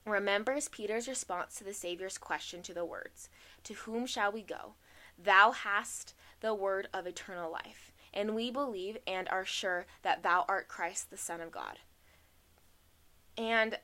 Remembers 0.06 0.68
Peter's 0.68 1.08
response 1.08 1.56
to 1.56 1.64
the 1.64 1.74
Savior's 1.74 2.18
question 2.18 2.62
to 2.64 2.74
the 2.74 2.84
words, 2.84 3.30
To 3.64 3.74
whom 3.76 4.06
shall 4.06 4.34
we 4.34 4.42
go? 4.42 4.74
Thou 5.18 5.52
hast 5.52 6.14
the 6.42 6.54
word 6.54 6.90
of 6.94 7.08
eternal 7.08 7.50
life, 7.50 7.94
and 8.14 8.36
we 8.36 8.52
believe 8.52 8.98
and 9.08 9.30
are 9.30 9.46
sure 9.46 9.86
that 10.02 10.22
thou 10.22 10.44
art 10.50 10.68
Christ, 10.68 11.12
the 11.12 11.18
Son 11.18 11.40
of 11.40 11.52
God. 11.52 11.80
And 13.38 13.80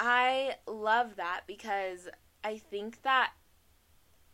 I 0.00 0.56
love 0.66 1.14
that 1.14 1.42
because 1.46 2.08
I 2.42 2.56
think 2.56 3.02
that 3.02 3.32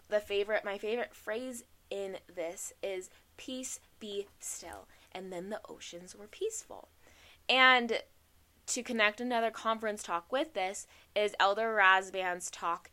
the 0.09 0.21
favorite 0.21 0.65
my 0.65 0.79
favorite 0.79 1.15
phrase 1.15 1.65
in 1.91 2.19
this 2.35 2.73
is 2.83 3.11
peace 3.37 3.81
be 4.01 4.27
still. 4.41 4.89
And 5.13 5.33
then 5.33 5.51
the 5.51 5.61
oceans 5.69 6.15
were 6.15 6.27
peaceful. 6.27 6.89
And 7.49 8.03
to 8.67 8.83
connect 8.83 9.21
another 9.21 9.51
conference 9.51 10.03
talk 10.03 10.31
with 10.31 10.53
this 10.53 10.87
is 11.17 11.35
elder 11.41 11.75
Rasband's 11.75 12.51
talk 12.51 12.91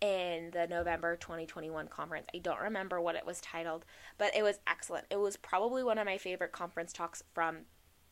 in 0.00 0.50
the 0.52 0.66
november 0.68 1.16
2021 1.16 1.88
conference. 1.88 2.26
I 2.34 2.38
don't 2.38 2.60
remember 2.60 3.00
what 3.00 3.16
it 3.16 3.26
was 3.26 3.40
titled 3.40 3.84
but 4.16 4.34
it 4.34 4.42
was 4.42 4.60
excellent. 4.66 5.06
It 5.10 5.18
was 5.18 5.36
probably 5.36 5.82
one 5.82 5.98
of 5.98 6.06
my 6.06 6.18
favorite 6.18 6.52
conference 6.52 6.92
talks 6.92 7.22
from 7.34 7.58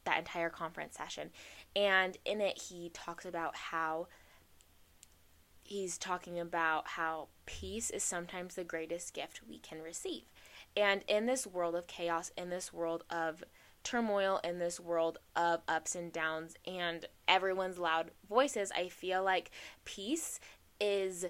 that 0.04 0.18
entire 0.18 0.50
conference 0.50 0.96
session. 0.96 1.30
And 1.74 2.16
in 2.24 2.40
it 2.40 2.60
he 2.60 2.90
talks 2.92 3.24
about 3.24 3.54
how 3.56 4.08
he's 5.66 5.98
talking 5.98 6.38
about 6.38 6.88
how 6.88 7.28
peace 7.44 7.90
is 7.90 8.02
sometimes 8.02 8.54
the 8.54 8.64
greatest 8.64 9.12
gift 9.12 9.40
we 9.48 9.58
can 9.58 9.82
receive. 9.82 10.22
And 10.76 11.02
in 11.08 11.26
this 11.26 11.46
world 11.46 11.74
of 11.74 11.86
chaos, 11.86 12.30
in 12.36 12.50
this 12.50 12.72
world 12.72 13.04
of 13.10 13.42
turmoil, 13.82 14.40
in 14.44 14.58
this 14.58 14.78
world 14.78 15.18
of 15.34 15.62
ups 15.66 15.94
and 15.94 16.12
downs, 16.12 16.54
and 16.66 17.06
everyone's 17.26 17.78
loud 17.78 18.10
voices, 18.28 18.70
I 18.76 18.88
feel 18.88 19.22
like 19.22 19.50
peace 19.84 20.38
is 20.80 21.26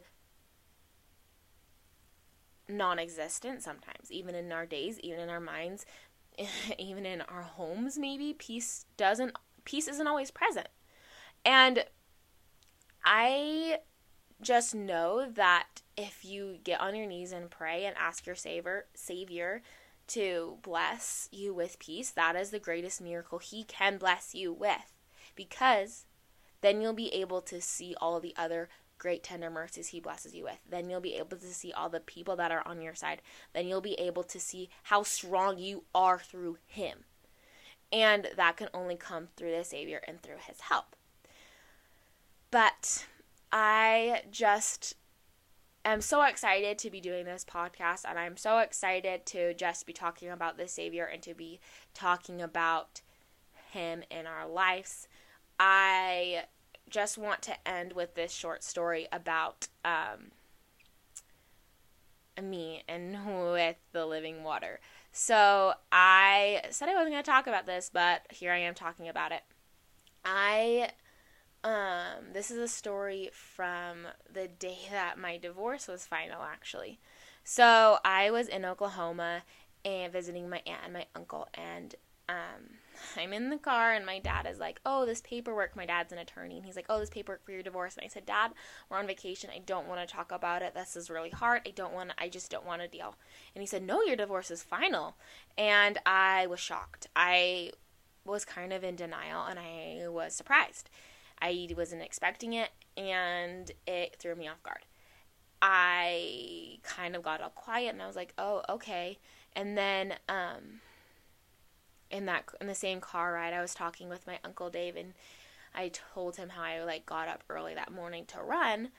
non 2.68 2.98
existent 2.98 3.62
sometimes, 3.62 4.10
even 4.10 4.34
in 4.34 4.52
our 4.52 4.66
days, 4.66 4.98
even 5.00 5.20
in 5.20 5.28
our 5.28 5.40
minds, 5.40 5.86
even 6.78 7.06
in 7.06 7.22
our 7.22 7.42
homes, 7.42 7.98
maybe. 7.98 8.34
Peace 8.34 8.86
doesn't, 8.96 9.32
peace 9.64 9.88
isn't 9.88 10.06
always 10.06 10.30
present. 10.30 10.68
And 11.44 11.84
I 13.04 13.78
just 14.40 14.74
know 14.74 15.30
that 15.30 15.82
if 15.96 16.24
you 16.24 16.58
get 16.62 16.80
on 16.80 16.94
your 16.94 17.06
knees 17.06 17.32
and 17.32 17.50
pray 17.50 17.84
and 17.84 17.96
ask 17.96 18.26
your 18.26 18.34
savior 18.34 18.86
savior 18.94 19.62
to 20.06 20.58
bless 20.62 21.28
you 21.32 21.52
with 21.52 21.78
peace 21.78 22.10
that 22.10 22.36
is 22.36 22.50
the 22.50 22.58
greatest 22.58 23.00
miracle 23.00 23.38
he 23.38 23.64
can 23.64 23.98
bless 23.98 24.34
you 24.34 24.52
with. 24.52 24.92
Because 25.34 26.06
then 26.60 26.80
you'll 26.80 26.92
be 26.92 27.12
able 27.14 27.40
to 27.42 27.60
see 27.60 27.94
all 28.00 28.20
the 28.20 28.34
other 28.36 28.68
great 28.98 29.22
tender 29.22 29.50
mercies 29.50 29.88
he 29.88 30.00
blesses 30.00 30.34
you 30.34 30.44
with. 30.44 30.58
Then 30.68 30.88
you'll 30.88 31.00
be 31.00 31.14
able 31.14 31.36
to 31.36 31.46
see 31.46 31.72
all 31.72 31.88
the 31.88 32.00
people 32.00 32.36
that 32.36 32.50
are 32.50 32.66
on 32.66 32.80
your 32.80 32.94
side. 32.94 33.20
Then 33.52 33.66
you'll 33.66 33.80
be 33.80 33.94
able 33.94 34.24
to 34.24 34.40
see 34.40 34.70
how 34.84 35.02
strong 35.02 35.58
you 35.58 35.84
are 35.94 36.18
through 36.18 36.58
him. 36.66 37.04
And 37.92 38.28
that 38.36 38.56
can 38.56 38.68
only 38.74 38.96
come 38.96 39.28
through 39.36 39.56
the 39.56 39.64
savior 39.64 40.00
and 40.06 40.20
through 40.22 40.38
his 40.46 40.60
help. 40.60 40.96
But 42.50 43.06
I 43.58 44.20
just 44.30 44.96
am 45.82 46.02
so 46.02 46.22
excited 46.25 46.76
to 46.76 46.90
be 46.90 47.00
doing 47.00 47.25
this 47.25 47.42
podcast, 47.42 48.02
and 48.06 48.18
I'm 48.18 48.36
so 48.36 48.58
excited 48.58 49.25
to 49.26 49.54
just 49.54 49.86
be 49.86 49.94
talking 49.94 50.28
about 50.28 50.58
the 50.58 50.68
Savior 50.68 51.06
and 51.06 51.22
to 51.22 51.32
be 51.32 51.58
talking 51.94 52.42
about 52.42 53.00
Him 53.70 54.02
in 54.10 54.26
our 54.26 54.46
lives. 54.46 55.08
I 55.58 56.42
just 56.90 57.16
want 57.16 57.40
to 57.42 57.66
end 57.66 57.94
with 57.94 58.14
this 58.14 58.30
short 58.30 58.62
story 58.62 59.08
about 59.10 59.68
um, 59.86 60.32
me 62.42 62.82
and 62.86 63.16
with 63.52 63.76
the 63.92 64.04
living 64.04 64.44
water. 64.44 64.80
So 65.12 65.72
I 65.90 66.60
said 66.68 66.90
I 66.90 66.94
wasn't 66.94 67.12
going 67.12 67.25
to 67.25 67.30
talk 67.30 67.46
about 67.46 67.64
this, 67.64 67.90
but 67.90 68.20
here 68.30 68.52
I 68.52 68.58
am 68.58 68.75
talking 68.75 69.08
about 69.08 69.32
it. 69.32 69.44
I 70.26 70.90
um, 71.66 72.26
this 72.32 72.52
is 72.52 72.58
a 72.58 72.68
story 72.68 73.28
from 73.32 74.06
the 74.32 74.46
day 74.46 74.78
that 74.92 75.18
my 75.18 75.37
divorce 75.37 75.88
was 75.88 76.06
final, 76.06 76.42
actually. 76.42 77.00
So 77.42 77.99
I 78.04 78.30
was 78.30 78.46
in 78.46 78.64
Oklahoma 78.64 79.42
and 79.85 80.12
visiting 80.12 80.49
my 80.49 80.62
aunt 80.64 80.82
and 80.85 80.92
my 80.92 81.06
uncle, 81.16 81.49
and 81.54 81.96
um, 82.28 82.78
I'm 83.16 83.32
in 83.32 83.50
the 83.50 83.58
car, 83.58 83.92
and 83.92 84.06
my 84.06 84.20
dad 84.20 84.46
is 84.49 84.61
like, 84.61 84.80
"Oh, 84.87 85.06
this 85.06 85.20
paperwork." 85.23 85.75
My 85.75 85.87
dad's 85.87 86.12
an 86.12 86.18
attorney, 86.18 86.56
and 86.56 86.64
he's 86.64 86.76
like, 86.76 86.87
"Oh, 86.88 87.00
this 87.00 87.11
paperwork 87.11 87.44
for 87.44 87.50
your 87.50 87.64
divorce." 87.64 87.96
And 87.96 88.04
I 88.04 88.08
said, 88.08 88.26
"Dad, 88.26 88.52
we're 88.88 88.99
on 88.99 89.08
vacation. 89.08 89.50
I 89.52 89.58
don't 89.58 89.88
want 89.88 90.06
to 90.06 90.14
talk 90.14 90.30
about 90.30 90.62
it. 90.62 90.73
This 90.73 90.94
is 90.94 91.11
really 91.11 91.30
hard. 91.30 91.62
I 91.66 91.70
don't 91.70 91.92
want. 91.92 92.12
I 92.16 92.28
just 92.28 92.49
don't 92.49 92.64
want 92.64 92.82
to 92.82 92.88
deal." 92.88 93.16
And 93.56 93.61
he 93.61 93.66
said, 93.66 93.82
"No, 93.82 94.02
your 94.02 94.14
divorce 94.14 94.52
is 94.52 94.62
final," 94.62 95.16
and 95.58 95.99
I 96.06 96.46
was 96.46 96.61
shocked. 96.61 97.08
I 97.16 97.73
was 98.25 98.44
kind 98.44 98.73
of 98.73 98.85
in 98.85 98.94
denial, 98.94 99.44
and 99.46 99.58
I 99.58 100.06
was 100.08 100.32
surprised. 100.32 100.90
I 101.40 101.68
wasn't 101.76 102.02
expecting 102.02 102.54
it, 102.54 102.70
and 102.96 103.70
it 103.86 104.16
threw 104.18 104.34
me 104.34 104.48
off 104.48 104.62
guard. 104.62 104.84
I 105.62 106.78
kind 106.82 107.16
of 107.16 107.22
got 107.22 107.40
all 107.40 107.50
quiet, 107.50 107.90
and 107.90 108.02
I 108.02 108.06
was 108.06 108.16
like, 108.16 108.34
"Oh, 108.38 108.62
okay." 108.68 109.18
And 109.54 109.76
then, 109.76 110.14
um, 110.28 110.80
in 112.10 112.26
that 112.26 112.44
in 112.60 112.66
the 112.66 112.74
same 112.74 113.00
car 113.00 113.32
ride, 113.32 113.54
I 113.54 113.60
was 113.60 113.74
talking 113.74 114.08
with 114.08 114.26
my 114.26 114.38
uncle 114.44 114.70
Dave, 114.70 114.96
and 114.96 115.14
I 115.74 115.88
told 116.14 116.36
him 116.36 116.50
how 116.50 116.62
I 116.62 116.82
like 116.84 117.06
got 117.06 117.28
up 117.28 117.44
early 117.48 117.74
that 117.74 117.92
morning 117.92 118.24
to 118.26 118.42
run. 118.42 118.90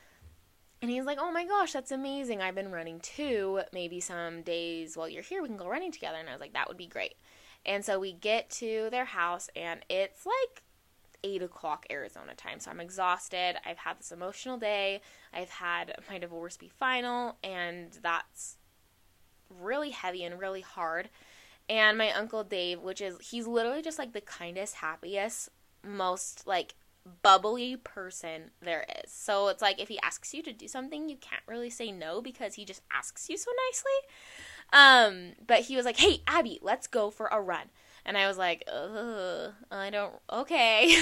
And 0.81 0.91
he's 0.91 1.05
like, 1.05 1.17
"Oh 1.19 1.31
my 1.31 1.45
gosh, 1.45 1.73
that's 1.73 1.91
amazing! 1.91 2.41
I've 2.41 2.55
been 2.55 2.71
running 2.71 2.99
too. 2.99 3.61
Maybe 3.73 3.99
some 3.99 4.43
days 4.43 4.95
while 4.97 5.09
you're 5.09 5.23
here, 5.23 5.41
we 5.41 5.47
can 5.47 5.57
go 5.57 5.67
running 5.67 5.91
together." 5.91 6.17
And 6.17 6.29
I 6.29 6.33
was 6.33 6.41
like, 6.41 6.53
"That 6.53 6.67
would 6.67 6.77
be 6.77 6.87
great." 6.87 7.15
And 7.65 7.83
so 7.83 7.99
we 7.99 8.13
get 8.13 8.49
to 8.51 8.89
their 8.91 9.05
house, 9.05 9.49
and 9.55 9.85
it's 9.89 10.25
like 10.25 10.63
8 11.23 11.41
o'clock 11.41 11.85
Arizona 11.89 12.33
time. 12.35 12.59
So 12.59 12.71
I'm 12.71 12.79
exhausted. 12.79 13.57
I've 13.65 13.77
had 13.77 13.99
this 13.99 14.11
emotional 14.11 14.57
day. 14.57 15.01
I've 15.33 15.49
had 15.49 15.95
my 16.09 16.17
divorce 16.17 16.57
be 16.57 16.69
final, 16.69 17.37
and 17.43 17.97
that's 18.01 18.57
really 19.49 19.91
heavy 19.91 20.23
and 20.23 20.39
really 20.39 20.61
hard. 20.61 21.09
And 21.69 21.97
my 21.97 22.11
uncle 22.11 22.43
Dave, 22.43 22.81
which 22.81 23.01
is, 23.01 23.17
he's 23.19 23.47
literally 23.47 23.81
just 23.81 23.99
like 23.99 24.13
the 24.13 24.21
kindest, 24.21 24.75
happiest, 24.75 25.49
most 25.83 26.47
like 26.47 26.75
bubbly 27.21 27.77
person 27.77 28.51
there 28.61 28.85
is. 29.03 29.11
So 29.11 29.47
it's 29.47 29.61
like 29.61 29.81
if 29.81 29.87
he 29.87 29.99
asks 29.99 30.33
you 30.33 30.41
to 30.43 30.53
do 30.53 30.67
something, 30.67 31.09
you 31.09 31.17
can't 31.17 31.43
really 31.47 31.69
say 31.69 31.91
no 31.91 32.21
because 32.21 32.55
he 32.55 32.65
just 32.65 32.81
asks 32.91 33.29
you 33.29 33.37
so 33.37 33.51
nicely. 33.69 33.91
Um, 34.73 35.33
but 35.45 35.61
he 35.61 35.75
was 35.75 35.85
like, 35.85 35.97
"Hey, 35.97 36.21
Abby, 36.27 36.59
let's 36.61 36.87
go 36.87 37.09
for 37.09 37.27
a 37.27 37.41
run." 37.41 37.69
And 38.07 38.17
I 38.17 38.25
was 38.25 38.37
like, 38.37 38.63
I 38.67 39.89
don't, 39.91 40.13
okay. 40.31 40.95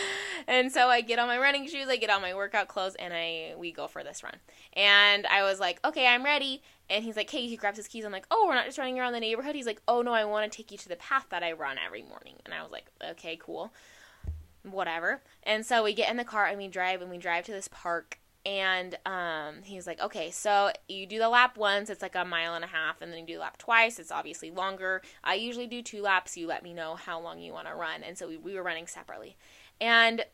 and 0.46 0.70
so 0.70 0.88
I 0.88 1.00
get 1.00 1.18
on 1.18 1.26
my 1.26 1.38
running 1.38 1.66
shoes, 1.66 1.88
I 1.88 1.96
get 1.96 2.10
on 2.10 2.20
my 2.20 2.34
workout 2.34 2.68
clothes, 2.68 2.94
and 2.96 3.14
I 3.14 3.54
we 3.56 3.72
go 3.72 3.88
for 3.88 4.04
this 4.04 4.22
run. 4.22 4.36
And 4.74 5.26
I 5.26 5.42
was 5.42 5.58
like, 5.58 5.80
okay, 5.86 6.06
I'm 6.06 6.22
ready. 6.22 6.62
And 6.90 7.02
he's 7.02 7.16
like, 7.16 7.30
hey, 7.30 7.46
he 7.46 7.56
grabs 7.56 7.78
his 7.78 7.88
keys. 7.88 8.04
I'm 8.04 8.12
like, 8.12 8.26
oh, 8.30 8.44
we're 8.46 8.54
not 8.54 8.66
just 8.66 8.76
running 8.76 9.00
around 9.00 9.14
the 9.14 9.20
neighborhood. 9.20 9.54
He's 9.54 9.64
like, 9.64 9.80
oh, 9.88 10.02
no, 10.02 10.12
I 10.12 10.26
want 10.26 10.50
to 10.50 10.54
take 10.54 10.70
you 10.70 10.76
to 10.76 10.88
the 10.88 10.96
path 10.96 11.26
that 11.30 11.42
I 11.42 11.52
run 11.52 11.78
every 11.84 12.02
morning. 12.02 12.34
And 12.44 12.52
I 12.52 12.62
was 12.62 12.70
like, 12.70 12.86
okay, 13.12 13.38
cool. 13.40 13.72
Whatever. 14.62 15.22
And 15.42 15.64
so 15.64 15.82
we 15.82 15.94
get 15.94 16.10
in 16.10 16.18
the 16.18 16.24
car 16.24 16.44
and 16.44 16.58
we 16.58 16.68
drive 16.68 17.00
and 17.00 17.10
we 17.10 17.16
drive 17.16 17.46
to 17.46 17.52
this 17.52 17.68
park 17.68 18.18
and 18.50 18.98
um, 19.06 19.62
he's 19.62 19.86
like, 19.86 20.00
okay, 20.00 20.32
so 20.32 20.72
you 20.88 21.06
do 21.06 21.20
the 21.20 21.28
lap 21.28 21.56
once, 21.56 21.88
it's 21.88 22.02
like 22.02 22.16
a 22.16 22.24
mile 22.24 22.54
and 22.54 22.64
a 22.64 22.66
half, 22.66 23.00
and 23.00 23.12
then 23.12 23.20
you 23.20 23.26
do 23.26 23.34
the 23.34 23.42
lap 23.42 23.58
twice, 23.58 24.00
it's 24.00 24.10
obviously 24.10 24.50
longer. 24.50 25.02
I 25.22 25.34
usually 25.34 25.68
do 25.68 25.82
two 25.82 26.02
laps. 26.02 26.36
You 26.36 26.48
let 26.48 26.64
me 26.64 26.74
know 26.74 26.96
how 26.96 27.20
long 27.20 27.38
you 27.38 27.52
want 27.52 27.68
to 27.68 27.76
run. 27.76 28.02
And 28.02 28.18
so 28.18 28.26
we, 28.26 28.36
we 28.36 28.56
were 28.56 28.64
running 28.64 28.88
separately. 28.88 29.36
And 29.80 30.24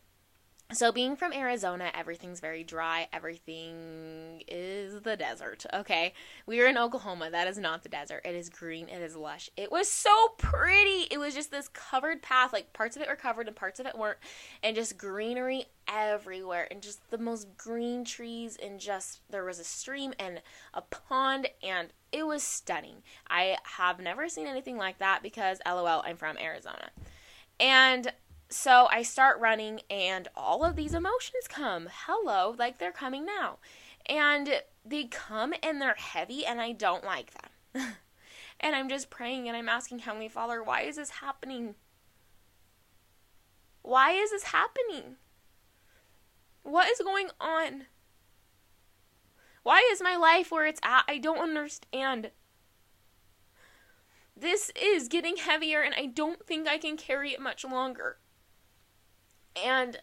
so 0.73 0.90
being 0.90 1.14
from 1.14 1.32
Arizona, 1.32 1.90
everything's 1.94 2.40
very 2.40 2.64
dry. 2.64 3.06
Everything 3.12 4.42
is 4.49 5.00
the 5.02 5.16
desert. 5.16 5.64
Okay. 5.73 6.12
We 6.44 6.61
are 6.61 6.66
in 6.66 6.76
Oklahoma. 6.76 7.30
That 7.30 7.46
is 7.46 7.56
not 7.56 7.85
the 7.85 7.88
desert. 7.88 8.23
It 8.25 8.35
is 8.35 8.49
green. 8.49 8.88
It 8.88 9.00
is 9.00 9.14
lush. 9.14 9.49
It 9.56 9.70
was 9.70 9.88
so 9.88 10.35
pretty. 10.38 11.06
It 11.11 11.18
was 11.18 11.35
just 11.35 11.52
this 11.52 11.68
covered 11.68 12.20
path. 12.20 12.52
Like 12.52 12.73
parts 12.73 12.96
of 12.96 13.02
it 13.02 13.08
were 13.08 13.14
covered 13.14 13.46
and 13.46 13.54
parts 13.54 13.78
of 13.78 13.87
it 13.87 13.96
weren't. 13.96 14.18
And 14.61 14.75
just 14.75 14.99
greenery 14.99 15.66
everywhere. 15.87 16.66
And 16.68 16.82
just 16.82 17.11
the 17.11 17.18
most 17.18 17.56
green 17.56 18.04
trees. 18.04 18.58
And 18.61 18.80
just 18.80 19.20
there 19.30 19.44
was 19.44 19.61
a 19.61 19.64
stream 19.64 20.14
and 20.18 20.42
a 20.75 20.82
pond. 20.82 21.49
And 21.62 21.88
it 22.11 22.26
was 22.26 22.42
stunning. 22.42 23.04
I 23.30 23.56
have 23.62 24.00
never 24.00 24.28
seen 24.28 24.49
anything 24.49 24.78
like 24.78 24.99
that 24.99 25.23
because, 25.23 25.61
lol, 25.64 26.02
I'm 26.04 26.16
from 26.16 26.38
Arizona. 26.38 26.90
And 27.61 28.12
so 28.49 28.88
I 28.91 29.03
start 29.03 29.41
running, 29.41 29.81
and 29.91 30.29
all 30.37 30.65
of 30.65 30.76
these 30.76 30.95
emotions 30.95 31.49
come. 31.49 31.88
Hello, 32.07 32.55
like 32.59 32.79
they're 32.79 32.93
coming 32.93 33.26
now. 33.26 33.59
And 34.09 34.62
they 34.85 35.05
come 35.05 35.53
and 35.62 35.81
they're 35.81 35.97
heavy, 35.97 36.47
and 36.47 36.61
I 36.61 36.73
don't 36.73 37.05
like 37.05 37.33
them. 37.33 37.95
and 38.61 38.76
I'm 38.76 38.88
just 38.88 39.11
praying 39.11 39.49
and 39.49 39.57
I'm 39.57 39.69
asking 39.69 40.00
Heavenly 40.00 40.29
Father, 40.29 40.62
why 40.62 40.83
is 40.83 40.97
this 40.97 41.11
happening? 41.11 41.75
Why 43.83 44.12
is 44.12 44.31
this 44.31 44.45
happening? 44.45 45.17
What 46.62 46.88
is 46.88 46.99
going 46.99 47.29
on? 47.41 47.87
Why 49.62 49.88
is 49.93 50.03
my 50.03 50.17
life 50.17 50.50
where 50.50 50.67
it's 50.67 50.81
at? 50.83 51.05
I 51.09 51.19
don't 51.19 51.38
understand. 51.38 52.31
This 54.37 54.71
is 54.81 55.09
getting 55.09 55.37
heavier, 55.37 55.81
and 55.81 55.95
I 55.95 56.07
don't 56.07 56.45
think 56.47 56.69
I 56.69 56.79
can 56.79 56.97
carry 56.97 57.33
it 57.33 57.41
much 57.41 57.65
longer. 57.65 58.19
And 59.64 59.98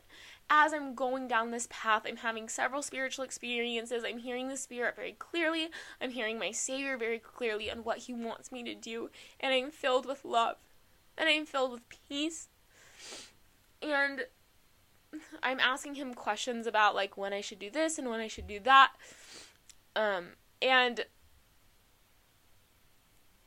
as 0.49 0.73
I'm 0.73 0.93
going 0.93 1.27
down 1.27 1.51
this 1.51 1.67
path, 1.69 2.03
I'm 2.05 2.17
having 2.17 2.47
several 2.49 2.81
spiritual 2.81 3.25
experiences. 3.25 4.03
I'm 4.05 4.19
hearing 4.19 4.49
the 4.49 4.57
Spirit 4.57 4.95
very 4.95 5.13
clearly. 5.13 5.69
I'm 6.01 6.11
hearing 6.11 6.37
my 6.37 6.51
Savior 6.51 6.97
very 6.97 7.19
clearly 7.19 7.71
on 7.71 7.79
what 7.79 7.99
He 7.99 8.13
wants 8.13 8.51
me 8.51 8.63
to 8.63 8.75
do. 8.75 9.09
And 9.39 9.53
I'm 9.53 9.71
filled 9.71 10.05
with 10.05 10.25
love. 10.25 10.57
And 11.17 11.29
I'm 11.29 11.45
filled 11.45 11.71
with 11.71 11.89
peace. 11.89 12.49
And 13.81 14.25
I'm 15.41 15.59
asking 15.59 15.95
Him 15.95 16.13
questions 16.13 16.67
about, 16.67 16.95
like, 16.95 17.17
when 17.17 17.33
I 17.33 17.41
should 17.41 17.59
do 17.59 17.71
this 17.71 17.97
and 17.97 18.09
when 18.09 18.19
I 18.19 18.27
should 18.27 18.47
do 18.47 18.59
that. 18.61 18.91
Um, 19.95 20.29
and 20.61 21.05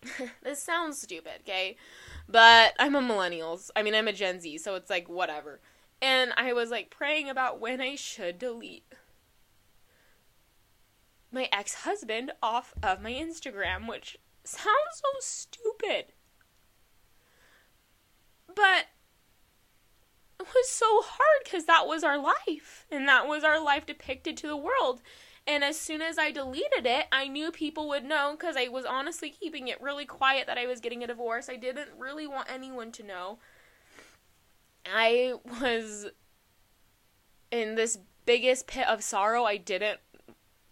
this 0.42 0.62
sounds 0.62 1.00
stupid, 1.00 1.40
okay? 1.42 1.76
But 2.28 2.72
I'm 2.78 2.94
a 2.94 3.00
millennials. 3.00 3.70
I 3.76 3.82
mean, 3.82 3.94
I'm 3.94 4.08
a 4.08 4.12
Gen 4.12 4.40
Z, 4.40 4.58
so 4.58 4.75
it's 4.75 4.90
like, 4.90 5.08
whatever 5.08 5.60
and 6.00 6.33
I 6.37 6.53
was 6.53 6.71
like 6.71 6.91
praying 6.91 7.29
about 7.29 7.61
when 7.61 7.81
I 7.81 7.97
should 7.97 8.38
delete 8.38 8.85
my 11.32 11.49
ex 11.52 11.75
husband 11.75 12.32
off 12.43 12.75
of 12.82 13.02
my 13.02 13.13
Instagram, 13.13 13.89
which 13.89 14.19
sounds 14.45 14.95
so 14.95 15.09
stupid. 15.21 16.13
But 18.54 18.87
it 20.39 20.47
was 20.47 20.69
so 20.69 21.02
hard 21.02 21.45
because 21.45 21.65
that 21.67 21.87
was 21.87 22.04
our 22.04 22.19
life, 22.19 22.87
and 22.91 23.09
that 23.09 23.26
was 23.26 23.45
our 23.45 23.63
life 23.63 23.87
depicted 23.87 24.37
to 24.39 24.47
the 24.47 24.56
world. 24.56 25.02
And 25.47 25.63
as 25.63 25.78
soon 25.78 26.02
as 26.02 26.19
I 26.19 26.32
deleted 26.32 26.87
it, 26.87 27.06
I 27.13 27.28
knew 27.28 27.52
people 27.52 27.89
would 27.89 28.04
know 28.04 28.35
because 28.37 28.56
I 28.56 28.69
was 28.69 28.85
honestly 28.85 29.30
keeping 29.30 29.69
it 29.69 29.80
really 29.80 30.04
quiet 30.04 30.47
that 30.49 30.59
I 30.59 30.67
was 30.67 30.80
getting 30.80 31.04
a 31.04 31.06
divorce. 31.06 31.49
I 31.49 31.56
didn't 31.56 31.91
really 31.97 32.26
want 32.26 32.50
anyone 32.50 32.91
to 32.93 33.04
know. 33.04 33.39
I 34.94 35.34
was 35.60 36.06
in 37.50 37.75
this 37.75 37.99
biggest 38.25 38.66
pit 38.66 38.86
of 38.86 39.02
sorrow. 39.02 39.44
I 39.44 39.56
didn't 39.56 40.00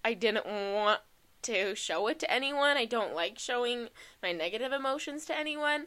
I 0.05 0.15
didn't 0.15 0.47
want 0.47 1.01
to 1.43 1.75
show 1.75 2.09
it 2.09 2.19
to 2.21 2.31
anyone. 2.31 2.77
I 2.77 2.85
don't 2.85 3.15
like 3.15 3.39
showing 3.39 3.89
my 4.23 4.33
negative 4.33 4.73
emotions 4.73 5.25
to 5.27 5.39
anyone. 5.39 5.87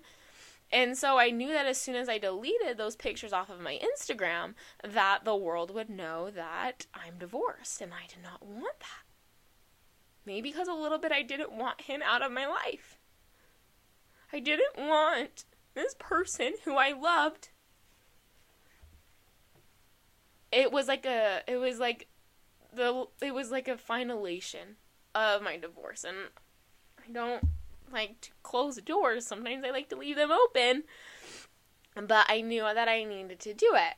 And 0.71 0.97
so 0.97 1.17
I 1.17 1.29
knew 1.29 1.49
that 1.49 1.65
as 1.65 1.79
soon 1.79 1.95
as 1.95 2.09
I 2.09 2.17
deleted 2.17 2.77
those 2.77 2.95
pictures 2.95 3.31
off 3.31 3.49
of 3.49 3.61
my 3.61 3.79
Instagram 3.79 4.53
that 4.83 5.23
the 5.23 5.35
world 5.35 5.73
would 5.73 5.89
know 5.89 6.29
that 6.29 6.87
I'm 6.93 7.17
divorced 7.19 7.81
and 7.81 7.93
I 7.93 8.07
did 8.07 8.21
not 8.21 8.45
want 8.45 8.79
that. 8.79 9.05
Maybe 10.25 10.49
because 10.49 10.67
a 10.67 10.73
little 10.73 10.97
bit 10.97 11.11
I 11.11 11.21
didn't 11.21 11.53
want 11.53 11.81
him 11.81 12.01
out 12.01 12.21
of 12.21 12.31
my 12.31 12.45
life. 12.45 12.97
I 14.33 14.39
didn't 14.39 14.77
want 14.77 15.45
this 15.73 15.95
person 15.97 16.55
who 16.65 16.75
I 16.75 16.91
loved 16.91 17.49
it 20.51 20.71
was 20.71 20.87
like 20.87 21.05
a 21.05 21.41
it 21.47 21.57
was 21.57 21.79
like 21.79 22.07
the 22.73 23.05
it 23.21 23.33
was 23.33 23.51
like 23.51 23.67
a 23.67 23.75
finalization 23.75 24.75
of 25.15 25.41
my 25.41 25.57
divorce 25.57 26.03
and 26.03 26.17
I 27.07 27.11
don't 27.11 27.43
like 27.91 28.21
to 28.21 28.31
close 28.43 28.77
doors. 28.77 29.25
Sometimes 29.25 29.63
I 29.63 29.71
like 29.71 29.89
to 29.89 29.95
leave 29.95 30.17
them 30.17 30.31
open. 30.31 30.83
But 31.95 32.27
I 32.29 32.41
knew 32.41 32.61
that 32.61 32.87
I 32.87 33.03
needed 33.03 33.39
to 33.39 33.53
do 33.53 33.73
it. 33.73 33.95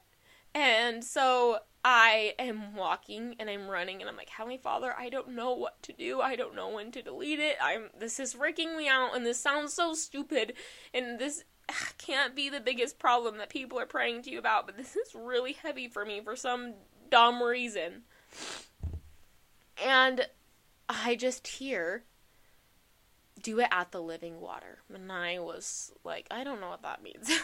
And 0.55 1.03
so 1.03 1.59
I 1.83 2.35
am 2.37 2.75
walking 2.75 3.35
and 3.39 3.49
I'm 3.49 3.67
running 3.67 4.01
and 4.01 4.09
I'm 4.09 4.17
like, 4.17 4.29
Heavenly 4.29 4.57
Father, 4.57 4.93
I 4.97 5.09
don't 5.09 5.29
know 5.29 5.53
what 5.53 5.81
to 5.83 5.93
do. 5.93 6.19
I 6.19 6.35
don't 6.35 6.55
know 6.55 6.69
when 6.69 6.91
to 6.91 7.01
delete 7.01 7.39
it. 7.39 7.57
I'm 7.61 7.89
this 7.97 8.19
is 8.19 8.33
freaking 8.33 8.77
me 8.77 8.87
out 8.87 9.15
and 9.15 9.25
this 9.25 9.39
sounds 9.39 9.73
so 9.73 9.93
stupid 9.93 10.53
and 10.93 11.19
this 11.19 11.43
ah, 11.69 11.89
can't 11.97 12.35
be 12.35 12.49
the 12.49 12.59
biggest 12.59 12.99
problem 12.99 13.37
that 13.37 13.49
people 13.49 13.79
are 13.79 13.85
praying 13.85 14.23
to 14.23 14.29
you 14.29 14.39
about, 14.39 14.65
but 14.65 14.75
this 14.75 14.95
is 14.95 15.15
really 15.15 15.53
heavy 15.53 15.87
for 15.87 16.05
me 16.05 16.19
for 16.21 16.35
some 16.35 16.73
dumb 17.09 17.41
reason. 17.41 18.03
And 19.81 20.27
I 20.89 21.15
just 21.15 21.47
hear 21.47 22.03
do 23.41 23.59
it 23.59 23.69
at 23.71 23.91
the 23.91 24.01
living 24.01 24.41
water. 24.41 24.79
And 24.93 25.11
I 25.11 25.39
was 25.39 25.93
like, 26.03 26.27
I 26.29 26.43
don't 26.43 26.59
know 26.59 26.69
what 26.69 26.81
that 26.81 27.01
means. 27.01 27.31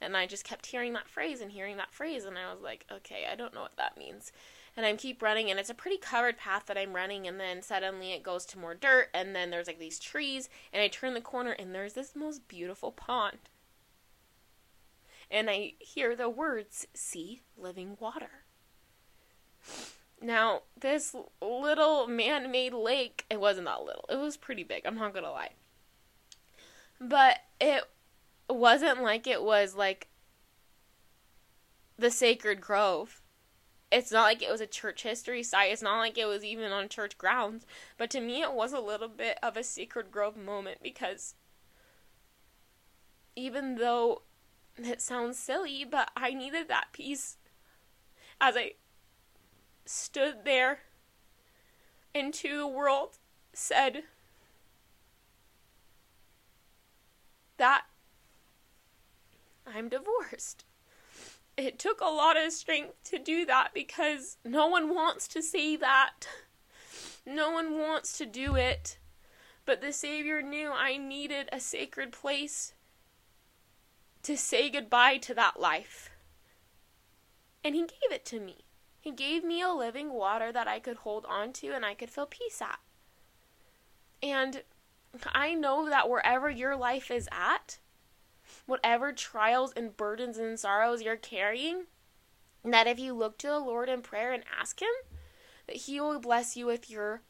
and 0.00 0.16
I 0.16 0.26
just 0.26 0.44
kept 0.44 0.66
hearing 0.66 0.92
that 0.94 1.08
phrase 1.08 1.40
and 1.40 1.52
hearing 1.52 1.76
that 1.76 1.92
phrase 1.92 2.24
and 2.24 2.38
I 2.38 2.52
was 2.52 2.62
like, 2.62 2.86
okay, 2.90 3.26
I 3.30 3.34
don't 3.36 3.54
know 3.54 3.62
what 3.62 3.76
that 3.76 3.98
means 3.98 4.32
and 4.76 4.86
I 4.86 4.94
keep 4.94 5.22
running 5.22 5.50
and 5.50 5.58
it's 5.58 5.70
a 5.70 5.74
pretty 5.74 5.96
covered 5.96 6.38
path 6.38 6.66
that 6.66 6.78
I'm 6.78 6.94
running 6.94 7.26
and 7.26 7.40
then 7.40 7.62
suddenly 7.62 8.12
it 8.12 8.22
goes 8.22 8.44
to 8.46 8.58
more 8.58 8.74
dirt 8.74 9.08
and 9.12 9.34
then 9.34 9.50
there's 9.50 9.66
like 9.66 9.78
these 9.78 9.98
trees 9.98 10.48
and 10.72 10.82
I 10.82 10.88
turn 10.88 11.14
the 11.14 11.20
corner 11.20 11.52
and 11.52 11.74
there's 11.74 11.94
this 11.94 12.14
most 12.14 12.46
beautiful 12.48 12.92
pond. 12.92 13.38
And 15.30 15.48
I 15.48 15.74
hear 15.78 16.16
the 16.16 16.28
words, 16.28 16.86
see 16.92 17.42
living 17.56 17.96
water. 18.00 18.44
Now, 20.22 20.62
this 20.78 21.14
little 21.40 22.06
man 22.06 22.50
made 22.50 22.74
lake, 22.74 23.24
it 23.30 23.40
wasn't 23.40 23.66
that 23.66 23.84
little, 23.84 24.04
it 24.08 24.18
was 24.18 24.36
pretty 24.36 24.64
big, 24.64 24.82
I'm 24.84 24.96
not 24.96 25.14
gonna 25.14 25.30
lie. 25.30 25.50
But 27.00 27.38
it 27.60 27.84
wasn't 28.54 29.02
like 29.02 29.26
it 29.26 29.42
was 29.42 29.74
like 29.74 30.08
the 31.98 32.10
sacred 32.10 32.60
grove 32.60 33.20
it's 33.90 34.12
not 34.12 34.22
like 34.22 34.42
it 34.42 34.50
was 34.50 34.60
a 34.60 34.66
church 34.66 35.02
history 35.02 35.42
site. 35.42 35.72
It's 35.72 35.82
not 35.82 35.98
like 35.98 36.16
it 36.16 36.26
was 36.26 36.44
even 36.44 36.70
on 36.70 36.88
church 36.88 37.18
grounds. 37.18 37.66
But 37.98 38.10
to 38.10 38.20
me, 38.20 38.40
it 38.42 38.52
was 38.52 38.72
a 38.72 38.80
little 38.80 39.08
bit 39.08 39.38
of 39.42 39.56
a 39.56 39.64
sacred 39.64 40.12
grove 40.12 40.36
moment 40.36 40.78
because 40.82 41.34
even 43.34 43.76
though 43.76 44.22
it 44.76 45.00
sounds 45.00 45.38
silly, 45.38 45.84
but 45.84 46.10
I 46.16 46.32
needed 46.32 46.68
that 46.68 46.88
peace 46.92 47.36
as 48.40 48.56
I 48.56 48.74
stood 49.84 50.44
there 50.44 50.80
into 52.14 52.56
the 52.56 52.66
world 52.66 53.18
said 53.52 54.04
that 57.56 57.84
I'm 59.74 59.88
divorced 59.88 60.64
it 61.60 61.78
took 61.78 62.00
a 62.00 62.04
lot 62.04 62.36
of 62.36 62.52
strength 62.52 62.94
to 63.04 63.18
do 63.18 63.44
that 63.46 63.70
because 63.74 64.38
no 64.44 64.66
one 64.66 64.94
wants 64.94 65.28
to 65.28 65.42
say 65.42 65.76
that. 65.76 66.26
No 67.26 67.50
one 67.50 67.78
wants 67.78 68.16
to 68.18 68.26
do 68.26 68.56
it. 68.56 68.98
But 69.66 69.80
the 69.80 69.92
Savior 69.92 70.42
knew 70.42 70.70
I 70.70 70.96
needed 70.96 71.48
a 71.52 71.60
sacred 71.60 72.12
place 72.12 72.74
to 74.22 74.36
say 74.36 74.70
goodbye 74.70 75.18
to 75.18 75.34
that 75.34 75.60
life. 75.60 76.10
And 77.62 77.74
He 77.74 77.82
gave 77.82 78.10
it 78.10 78.24
to 78.26 78.40
me. 78.40 78.64
He 79.00 79.12
gave 79.12 79.44
me 79.44 79.62
a 79.62 79.70
living 79.70 80.12
water 80.12 80.52
that 80.52 80.68
I 80.68 80.80
could 80.80 80.98
hold 80.98 81.26
on 81.26 81.52
to 81.54 81.68
and 81.72 81.84
I 81.84 81.94
could 81.94 82.10
feel 82.10 82.26
peace 82.26 82.60
at. 82.60 82.80
And 84.22 84.62
I 85.26 85.54
know 85.54 85.88
that 85.88 86.08
wherever 86.08 86.48
your 86.48 86.76
life 86.76 87.10
is 87.10 87.28
at, 87.32 87.78
whatever 88.70 89.12
trials 89.12 89.72
and 89.76 89.96
burdens 89.96 90.38
and 90.38 90.58
sorrows 90.58 91.02
you're 91.02 91.16
carrying, 91.16 91.86
that 92.64 92.86
if 92.86 92.98
you 92.98 93.12
look 93.12 93.36
to 93.38 93.48
the 93.48 93.58
Lord 93.58 93.88
in 93.88 94.00
prayer 94.00 94.32
and 94.32 94.44
ask 94.58 94.80
Him, 94.80 94.88
that 95.66 95.76
He 95.76 96.00
will 96.00 96.20
bless 96.20 96.56
you 96.56 96.66
with 96.66 96.88
your 96.88 97.22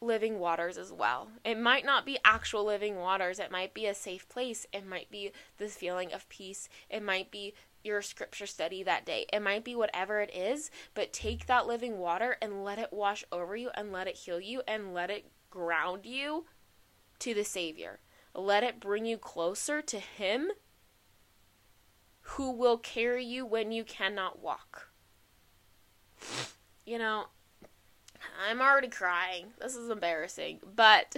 living 0.00 0.38
waters 0.38 0.76
as 0.76 0.92
well. 0.92 1.28
It 1.44 1.58
might 1.58 1.84
not 1.84 2.04
be 2.04 2.18
actual 2.24 2.64
living 2.64 2.96
waters, 2.96 3.38
it 3.38 3.50
might 3.50 3.74
be 3.74 3.86
a 3.86 3.94
safe 3.94 4.28
place, 4.28 4.66
it 4.72 4.86
might 4.86 5.10
be 5.10 5.32
this 5.58 5.76
feeling 5.76 6.12
of 6.12 6.28
peace, 6.28 6.68
it 6.90 7.02
might 7.02 7.30
be 7.30 7.54
your 7.82 8.00
scripture 8.00 8.46
study 8.46 8.82
that 8.82 9.04
day. 9.04 9.26
It 9.30 9.40
might 9.40 9.62
be 9.62 9.76
whatever 9.76 10.20
it 10.20 10.34
is, 10.34 10.70
but 10.94 11.12
take 11.12 11.46
that 11.46 11.66
living 11.66 11.98
water 11.98 12.38
and 12.40 12.64
let 12.64 12.78
it 12.78 12.92
wash 12.92 13.24
over 13.30 13.54
you 13.54 13.70
and 13.74 13.92
let 13.92 14.08
it 14.08 14.16
heal 14.16 14.40
you 14.40 14.62
and 14.66 14.94
let 14.94 15.10
it 15.10 15.30
ground 15.50 16.06
you 16.06 16.46
to 17.18 17.34
the 17.34 17.44
Savior. 17.44 18.00
Let 18.34 18.64
it 18.64 18.80
bring 18.80 19.04
you 19.04 19.16
closer 19.16 19.80
to 19.82 19.98
Him 19.98 20.50
who 22.20 22.50
will 22.50 22.78
carry 22.78 23.24
you 23.24 23.44
when 23.44 23.70
you 23.70 23.84
cannot 23.84 24.40
walk. 24.40 24.88
You 26.86 26.98
know, 26.98 27.26
I'm 28.48 28.60
already 28.60 28.88
crying. 28.88 29.48
This 29.60 29.76
is 29.76 29.90
embarrassing, 29.90 30.60
but 30.74 31.14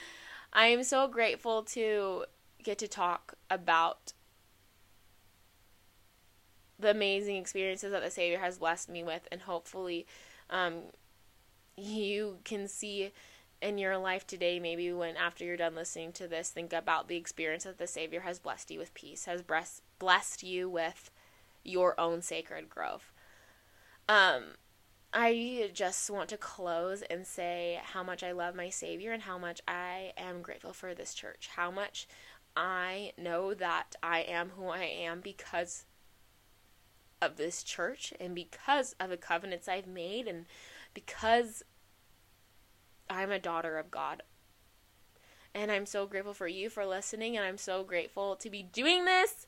I 0.52 0.66
am 0.66 0.82
so 0.82 1.08
grateful 1.08 1.62
to 1.64 2.24
get 2.62 2.78
to 2.78 2.88
talk 2.88 3.34
about 3.48 4.12
the 6.78 6.90
amazing 6.90 7.36
experiences 7.36 7.92
that 7.92 8.02
the 8.02 8.10
Savior 8.10 8.38
has 8.38 8.58
blessed 8.58 8.88
me 8.88 9.02
with, 9.02 9.26
and 9.32 9.42
hopefully, 9.42 10.06
um, 10.50 10.82
you 11.76 12.38
can 12.44 12.68
see 12.68 13.12
in 13.60 13.78
your 13.78 13.98
life 13.98 14.26
today, 14.26 14.60
maybe 14.60 14.92
when 14.92 15.16
after 15.16 15.44
you're 15.44 15.56
done 15.56 15.74
listening 15.74 16.12
to 16.12 16.28
this, 16.28 16.50
think 16.50 16.72
about 16.72 17.08
the 17.08 17.16
experience 17.16 17.64
that 17.64 17.78
the 17.78 17.86
Savior 17.86 18.20
has 18.20 18.38
blessed 18.38 18.70
you 18.70 18.78
with 18.78 18.94
peace, 18.94 19.24
has 19.24 19.42
blessed 19.42 19.82
blessed 19.98 20.42
you 20.42 20.68
with 20.68 21.10
your 21.64 21.98
own 21.98 22.22
sacred 22.22 22.68
grove. 22.68 23.12
Um, 24.08 24.54
I 25.12 25.70
just 25.72 26.10
want 26.10 26.28
to 26.30 26.36
close 26.36 27.02
and 27.02 27.26
say 27.26 27.80
how 27.82 28.02
much 28.02 28.22
I 28.22 28.32
love 28.32 28.54
my 28.54 28.70
Savior 28.70 29.12
and 29.12 29.22
how 29.22 29.38
much 29.38 29.60
I 29.66 30.12
am 30.16 30.42
grateful 30.42 30.72
for 30.72 30.94
this 30.94 31.14
church. 31.14 31.50
How 31.56 31.70
much 31.70 32.06
I 32.56 33.12
know 33.18 33.54
that 33.54 33.96
I 34.02 34.20
am 34.20 34.50
who 34.56 34.68
I 34.68 34.84
am 34.84 35.20
because 35.20 35.84
of 37.20 37.36
this 37.36 37.62
church 37.62 38.12
and 38.20 38.34
because 38.34 38.94
of 39.00 39.10
the 39.10 39.16
covenants 39.16 39.68
I've 39.68 39.86
made 39.86 40.28
and 40.28 40.46
because 40.94 41.62
I'm 43.10 43.30
a 43.30 43.38
daughter 43.38 43.78
of 43.78 43.90
God. 43.90 44.22
And 45.54 45.72
I'm 45.72 45.86
so 45.86 46.06
grateful 46.06 46.34
for 46.34 46.48
you 46.48 46.70
for 46.70 46.86
listening 46.86 47.36
and 47.36 47.44
I'm 47.44 47.58
so 47.58 47.82
grateful 47.82 48.36
to 48.36 48.50
be 48.50 48.62
doing 48.62 49.04
this. 49.04 49.46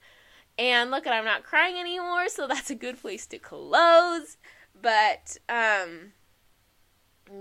And 0.59 0.91
look, 0.91 1.07
I'm 1.07 1.25
not 1.25 1.45
crying 1.45 1.77
anymore, 1.77 2.29
so 2.29 2.47
that's 2.47 2.71
a 2.71 2.75
good 2.75 3.01
place 3.01 3.27
to 3.27 3.39
close. 3.39 4.37
But 4.81 5.37
um 5.49 6.13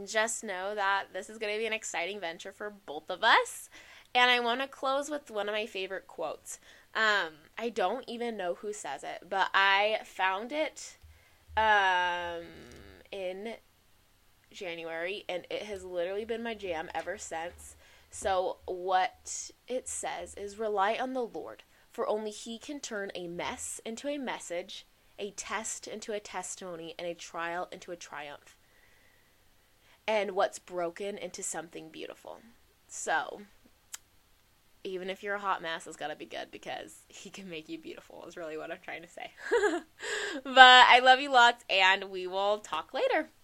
just 0.06 0.44
know 0.44 0.76
that 0.76 1.06
this 1.14 1.30
is 1.30 1.38
going 1.38 1.54
to 1.54 1.60
be 1.60 1.66
an 1.66 1.74
exciting 1.74 2.20
venture 2.20 2.52
for 2.52 2.70
both 2.86 3.10
of 3.10 3.24
us. 3.24 3.70
And 4.14 4.30
I 4.30 4.40
want 4.40 4.62
to 4.62 4.68
close 4.68 5.10
with 5.10 5.32
one 5.32 5.48
of 5.48 5.54
my 5.54 5.66
favorite 5.66 6.08
quotes. 6.08 6.60
Um, 6.96 7.34
I 7.58 7.70
don't 7.70 8.06
even 8.08 8.38
know 8.38 8.56
who 8.56 8.74
says 8.74 9.04
it, 9.04 9.28
but 9.30 9.50
I 9.54 10.00
found 10.04 10.52
it 10.52 10.98
um, 11.56 12.44
in 13.12 13.56
January, 14.52 15.26
and 15.30 15.46
it 15.50 15.64
has 15.64 15.84
literally 15.84 16.26
been 16.26 16.44
my 16.44 16.54
jam 16.54 16.90
ever 16.94 17.18
since. 17.18 17.76
So, 18.10 18.58
what 18.66 19.52
it 19.68 19.88
says 19.88 20.34
is 20.34 20.58
rely 20.58 20.96
on 20.96 21.14
the 21.14 21.26
Lord, 21.26 21.64
for 21.92 22.08
only 22.08 22.32
He 22.32 22.58
can 22.58 22.80
turn 22.80 23.12
a 23.14 23.28
mess 23.28 23.80
into 23.86 24.08
a 24.08 24.18
message, 24.18 24.86
a 25.20 25.32
test 25.32 25.88
into 25.88 26.14
a 26.14 26.20
testimony, 26.20 26.96
and 26.98 27.08
a 27.08 27.14
trial 27.14 27.68
into 27.72 27.92
a 27.92 27.96
triumph, 27.96 28.58
and 30.08 30.32
what's 30.32 30.60
broken 30.60 31.18
into 31.18 31.44
something 31.44 31.90
beautiful. 31.90 32.40
So, 32.88 33.42
even 34.84 35.10
if 35.10 35.22
you're 35.22 35.36
a 35.36 35.40
hot 35.40 35.62
mess, 35.62 35.86
it's 35.86 35.98
gotta 35.98 36.16
be 36.16 36.26
good 36.26 36.50
because 36.50 37.04
he 37.08 37.30
can 37.30 37.48
make 37.48 37.70
you 37.70 37.78
beautiful, 37.78 38.26
is 38.28 38.38
really 38.38 38.58
what 38.58 38.72
I'm 38.72 38.80
trying 38.84 39.04
to 39.04 39.08
say. 39.08 39.32
but 40.44 40.58
I 40.58 41.00
love 41.00 41.20
you 41.20 41.32
lots, 41.32 41.64
and 41.70 42.06
we 42.06 42.26
will 42.26 42.58
talk 42.58 42.92
later. 42.92 43.30